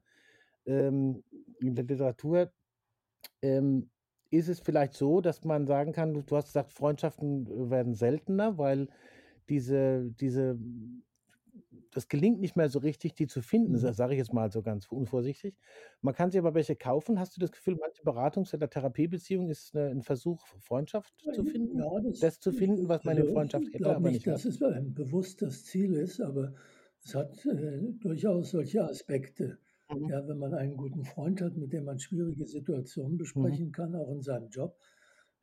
Ähm, 0.67 1.23
in 1.59 1.75
der 1.75 1.85
Literatur 1.85 2.51
ähm, 3.41 3.89
ist 4.29 4.47
es 4.47 4.59
vielleicht 4.59 4.93
so, 4.93 5.21
dass 5.21 5.43
man 5.43 5.65
sagen 5.65 5.91
kann, 5.91 6.13
du, 6.13 6.21
du 6.21 6.37
hast 6.37 6.47
gesagt, 6.47 6.71
Freundschaften 6.71 7.47
äh, 7.47 7.69
werden 7.71 7.95
seltener, 7.95 8.57
weil 8.59 8.87
diese, 9.49 10.11
diese, 10.19 10.57
das 11.95 12.09
gelingt 12.09 12.41
nicht 12.41 12.57
mehr 12.57 12.69
so 12.69 12.79
richtig, 12.79 13.15
die 13.15 13.25
zu 13.25 13.41
finden, 13.41 13.71
mhm. 13.71 13.93
sage 13.93 14.13
ich 14.13 14.17
jetzt 14.17 14.33
mal 14.33 14.51
so 14.51 14.61
ganz 14.61 14.91
unvorsichtig. 14.91 15.55
Man 16.01 16.13
kann 16.13 16.29
sich 16.29 16.39
aber 16.39 16.53
welche 16.53 16.75
kaufen. 16.75 17.19
Hast 17.19 17.37
du 17.37 17.39
das 17.39 17.53
Gefühl, 17.53 17.77
manche 17.79 18.03
Beratungs- 18.03 18.53
oder 18.53 18.69
Therapiebeziehung 18.69 19.49
ist 19.49 19.73
eine, 19.75 19.91
ein 19.91 20.01
Versuch, 20.01 20.45
Freundschaft 20.59 21.13
zu 21.33 21.45
finden? 21.45 21.79
Ja, 21.79 21.99
das, 22.01 22.19
das 22.19 22.39
zu 22.41 22.51
finden, 22.51 22.89
was 22.89 23.05
meine 23.05 23.21
also 23.21 23.31
Freundschaft 23.31 23.73
hätte, 23.73 23.95
aber 23.95 24.09
nicht, 24.09 24.25
nicht 24.25 24.27
dass 24.27 24.43
es 24.43 24.61
ein 24.61 24.93
bewusstes 24.93 25.63
Ziel 25.63 25.93
ist, 25.93 26.19
aber 26.19 26.53
es 27.01 27.15
hat 27.15 27.45
äh, 27.45 27.79
durchaus 28.01 28.51
solche 28.51 28.83
Aspekte. 28.83 29.57
Mhm. 29.89 30.09
Ja, 30.09 30.27
wenn 30.27 30.37
man 30.37 30.53
einen 30.53 30.75
guten 30.75 31.05
Freund 31.05 31.41
hat, 31.41 31.55
mit 31.55 31.71
dem 31.71 31.85
man 31.85 31.99
schwierige 31.99 32.45
Situationen 32.45 33.13
mhm. 33.13 33.19
besprechen 33.19 33.67
mhm. 33.67 33.71
kann, 33.71 33.95
auch 33.95 34.11
in 34.11 34.21
seinem 34.21 34.49
Job, 34.49 34.77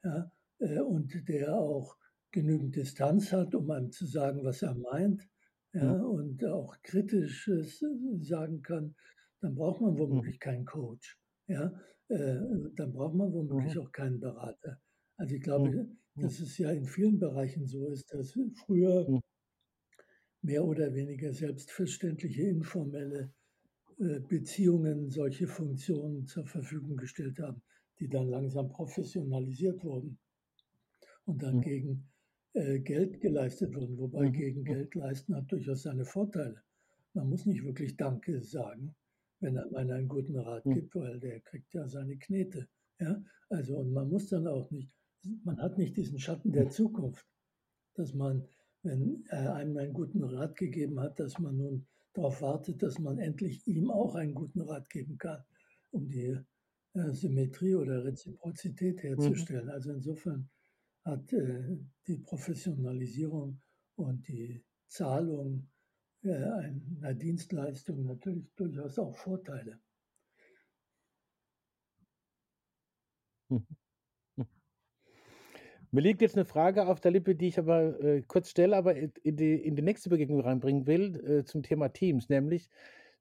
ja, 0.04 0.30
äh, 0.58 0.80
und 0.80 1.28
der 1.28 1.56
auch 1.56 1.96
genügend 2.30 2.76
Distanz 2.76 3.32
hat, 3.32 3.54
um 3.54 3.70
einem 3.70 3.90
zu 3.90 4.04
sagen, 4.04 4.44
was 4.44 4.60
er 4.62 4.74
meint, 4.74 5.26
ja, 5.72 5.94
mhm. 5.94 6.04
und 6.04 6.44
auch 6.44 6.76
Kritisches 6.82 7.84
sagen 8.20 8.62
kann, 8.62 8.94
dann 9.40 9.54
braucht 9.54 9.80
man 9.80 9.98
womöglich 9.98 10.36
mhm. 10.36 10.40
keinen 10.40 10.64
Coach. 10.64 11.18
Ja, 11.46 11.72
äh, 12.08 12.38
dann 12.76 12.92
braucht 12.92 13.14
man 13.14 13.32
womöglich 13.32 13.74
mhm. 13.74 13.80
auch 13.82 13.92
keinen 13.92 14.20
Berater. 14.20 14.80
Also 15.16 15.34
ich 15.34 15.42
glaube, 15.42 15.88
dass 16.16 16.40
es 16.40 16.58
ja 16.58 16.70
in 16.70 16.84
vielen 16.84 17.18
Bereichen 17.18 17.66
so 17.66 17.88
ist, 17.88 18.12
dass 18.12 18.38
früher 18.66 19.20
mehr 20.42 20.64
oder 20.64 20.94
weniger 20.94 21.32
selbstverständliche 21.32 22.42
informelle 22.42 23.32
äh, 23.98 24.20
Beziehungen 24.20 25.08
solche 25.08 25.46
Funktionen 25.46 26.26
zur 26.26 26.46
Verfügung 26.46 26.96
gestellt 26.96 27.38
haben, 27.40 27.62
die 27.98 28.08
dann 28.08 28.28
langsam 28.28 28.68
professionalisiert 28.68 29.82
wurden 29.84 30.18
und 31.24 31.42
dann 31.42 31.56
mhm. 31.56 31.60
gegen 31.62 32.11
äh, 32.54 32.80
Geld 32.80 33.20
geleistet 33.20 33.74
wurden. 33.74 33.98
Wobei 33.98 34.28
mhm. 34.28 34.32
gegen 34.32 34.64
Geld 34.64 34.94
leisten 34.94 35.34
hat 35.34 35.50
durchaus 35.50 35.82
seine 35.82 36.04
Vorteile. 36.04 36.62
Man 37.14 37.28
muss 37.28 37.46
nicht 37.46 37.64
wirklich 37.64 37.96
Danke 37.96 38.42
sagen, 38.42 38.94
wenn 39.40 39.56
er 39.56 39.74
einer 39.74 39.94
einen 39.94 40.08
guten 40.08 40.36
Rat 40.36 40.64
gibt, 40.64 40.94
weil 40.94 41.18
der 41.20 41.40
kriegt 41.40 41.72
ja 41.74 41.88
seine 41.88 42.16
Knete. 42.16 42.68
Ja? 42.98 43.22
Also, 43.50 43.78
und 43.78 43.92
man 43.92 44.08
muss 44.08 44.28
dann 44.28 44.46
auch 44.46 44.70
nicht, 44.70 44.90
man 45.44 45.60
hat 45.60 45.78
nicht 45.78 45.96
diesen 45.96 46.18
Schatten 46.18 46.52
der 46.52 46.70
Zukunft, 46.70 47.26
dass 47.94 48.14
man, 48.14 48.46
wenn 48.82 49.24
er 49.28 49.54
einem 49.54 49.76
einen 49.76 49.92
guten 49.92 50.22
Rat 50.22 50.56
gegeben 50.56 51.00
hat, 51.00 51.20
dass 51.20 51.38
man 51.38 51.56
nun 51.56 51.86
darauf 52.14 52.42
wartet, 52.42 52.82
dass 52.82 52.98
man 52.98 53.18
endlich 53.18 53.66
ihm 53.66 53.90
auch 53.90 54.14
einen 54.14 54.34
guten 54.34 54.60
Rat 54.60 54.90
geben 54.90 55.18
kann, 55.18 55.42
um 55.90 56.08
die 56.08 56.38
äh, 56.94 57.12
Symmetrie 57.12 57.74
oder 57.74 58.04
Reziprozität 58.04 58.96
mhm. 58.96 59.00
herzustellen. 59.00 59.70
Also 59.70 59.92
insofern 59.92 60.48
hat 61.04 61.32
äh, 61.32 61.78
die 62.06 62.18
Professionalisierung 62.18 63.60
und 63.96 64.26
die 64.28 64.64
Zahlung 64.88 65.68
äh, 66.22 66.32
einer 66.32 67.14
Dienstleistung 67.14 68.04
natürlich 68.04 68.52
durchaus 68.54 68.98
auch 68.98 69.16
Vorteile. 69.16 69.80
Mir 75.94 76.00
liegt 76.00 76.22
jetzt 76.22 76.36
eine 76.36 76.46
Frage 76.46 76.86
auf 76.86 77.00
der 77.00 77.10
Lippe, 77.10 77.34
die 77.34 77.48
ich 77.48 77.58
aber 77.58 78.00
äh, 78.00 78.22
kurz 78.22 78.48
stelle, 78.48 78.76
aber 78.78 78.96
in 78.96 79.36
die, 79.36 79.54
in 79.54 79.76
die 79.76 79.82
nächste 79.82 80.08
Begegnung 80.08 80.40
reinbringen 80.40 80.86
will, 80.86 81.16
äh, 81.22 81.44
zum 81.44 81.62
Thema 81.62 81.90
Teams, 81.90 82.30
nämlich 82.30 82.70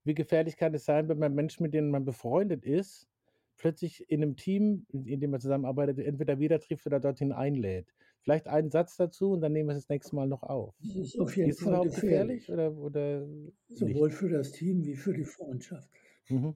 wie 0.05 0.13
gefährlich 0.13 0.55
kann 0.55 0.73
es 0.73 0.85
sein, 0.85 1.09
wenn 1.09 1.19
man 1.19 1.35
Menschen, 1.35 1.63
mit 1.63 1.73
denen 1.73 1.91
man 1.91 2.05
befreundet 2.05 2.63
ist, 2.63 3.10
plötzlich 3.57 4.09
in 4.09 4.23
einem 4.23 4.35
Team, 4.35 4.85
in 4.91 5.19
dem 5.19 5.31
man 5.31 5.39
zusammenarbeitet, 5.41 5.99
entweder 5.99 6.39
wieder 6.39 6.59
trifft 6.59 6.85
oder 6.87 6.99
dorthin 6.99 7.31
einlädt. 7.31 7.93
Vielleicht 8.21 8.47
einen 8.47 8.69
Satz 8.71 8.97
dazu 8.97 9.31
und 9.31 9.41
dann 9.41 9.51
nehmen 9.53 9.69
wir 9.69 9.73
es 9.75 9.83
das 9.83 9.89
nächste 9.89 10.15
Mal 10.15 10.27
noch 10.27 10.43
auf. 10.43 10.75
Das 10.79 10.95
ist 10.95 11.19
auf 11.19 11.35
jeden 11.37 11.49
ist 11.49 11.61
Fall 11.61 11.79
gefährlich. 11.81 12.47
gefährlich 12.47 12.51
oder, 12.51 12.77
oder 12.77 13.27
Sowohl 13.67 14.09
nicht? 14.09 14.17
für 14.17 14.29
das 14.29 14.51
Team 14.51 14.85
wie 14.85 14.95
für 14.95 15.13
die 15.13 15.25
Freundschaft. 15.25 15.89
Mhm. 16.29 16.55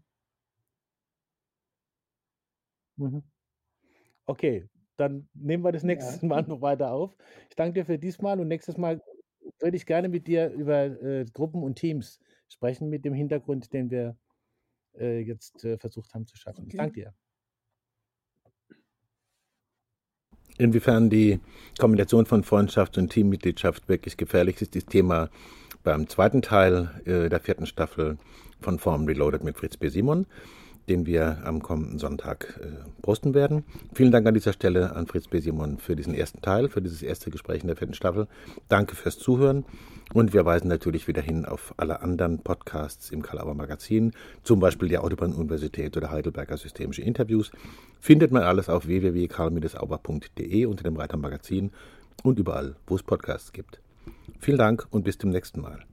Mhm. 2.97 3.23
Okay, 4.27 4.67
dann 4.97 5.29
nehmen 5.33 5.63
wir 5.63 5.71
das 5.71 5.83
nächste 5.83 6.21
ja. 6.21 6.27
Mal 6.27 6.43
noch 6.43 6.61
weiter 6.61 6.91
auf. 6.91 7.15
Ich 7.49 7.55
danke 7.55 7.73
dir 7.81 7.85
für 7.85 7.99
diesmal 7.99 8.39
und 8.39 8.47
nächstes 8.47 8.77
Mal 8.77 9.01
würde 9.59 9.77
ich 9.77 9.85
gerne 9.85 10.09
mit 10.09 10.27
dir 10.27 10.49
über 10.51 10.85
äh, 10.85 11.25
Gruppen 11.33 11.63
und 11.63 11.75
Teams 11.75 12.19
sprechen, 12.49 12.89
mit 12.89 13.05
dem 13.05 13.13
Hintergrund, 13.13 13.73
den 13.73 13.89
wir 13.91 14.17
äh, 14.99 15.19
jetzt 15.19 15.63
äh, 15.63 15.77
versucht 15.77 16.13
haben 16.13 16.25
zu 16.25 16.37
schaffen. 16.37 16.65
Okay. 16.65 16.77
Danke 16.77 16.93
dir. 16.93 17.13
Inwiefern 20.57 21.09
die 21.09 21.39
Kombination 21.79 22.25
von 22.25 22.43
Freundschaft 22.43 22.97
und 22.97 23.09
Teammitgliedschaft 23.09 23.89
wirklich 23.89 24.15
gefährlich 24.15 24.61
ist, 24.61 24.75
ist 24.75 24.89
Thema 24.89 25.29
beim 25.83 26.07
zweiten 26.07 26.41
Teil 26.41 27.01
äh, 27.05 27.29
der 27.29 27.41
vierten 27.41 27.65
Staffel 27.65 28.17
von 28.61 28.79
Form 28.79 29.05
Reloaded 29.05 29.43
mit 29.43 29.57
Fritz 29.57 29.75
B. 29.75 29.89
Simon 29.89 30.25
den 30.89 31.05
wir 31.05 31.39
am 31.43 31.61
kommenden 31.61 31.99
Sonntag 31.99 32.59
äh, 32.61 32.67
posten 33.01 33.33
werden. 33.33 33.63
Vielen 33.93 34.11
Dank 34.11 34.27
an 34.27 34.33
dieser 34.33 34.53
Stelle 34.53 34.95
an 34.95 35.07
Fritz 35.07 35.27
B. 35.27 35.39
Simon 35.39 35.77
für 35.77 35.95
diesen 35.95 36.13
ersten 36.13 36.41
Teil, 36.41 36.69
für 36.69 36.81
dieses 36.81 37.01
erste 37.01 37.31
Gespräch 37.31 37.61
in 37.61 37.67
der 37.67 37.75
vierten 37.75 37.93
Staffel. 37.93 38.27
Danke 38.69 38.95
fürs 38.95 39.17
Zuhören 39.17 39.65
und 40.13 40.33
wir 40.33 40.45
weisen 40.45 40.67
natürlich 40.67 41.07
wieder 41.07 41.21
hin 41.21 41.45
auf 41.45 41.73
alle 41.77 42.01
anderen 42.01 42.39
Podcasts 42.39 43.09
im 43.09 43.21
Kalauer 43.21 43.55
Magazin, 43.55 44.11
zum 44.43 44.59
Beispiel 44.59 44.89
die 44.89 44.97
Autobahn-Universität 44.97 45.97
oder 45.97 46.11
Heidelberger 46.11 46.57
Systemische 46.57 47.01
Interviews. 47.01 47.51
Findet 47.99 48.31
man 48.31 48.43
alles 48.43 48.69
auf 48.69 48.87
www.karl-auber.de 48.87 50.65
unter 50.65 50.83
dem 50.83 50.95
Reiter 50.95 51.17
Magazin 51.17 51.71
und 52.23 52.39
überall, 52.39 52.75
wo 52.87 52.95
es 52.95 53.03
Podcasts 53.03 53.51
gibt. 53.51 53.79
Vielen 54.39 54.57
Dank 54.57 54.87
und 54.91 55.03
bis 55.03 55.17
zum 55.17 55.31
nächsten 55.31 55.61
Mal. 55.61 55.85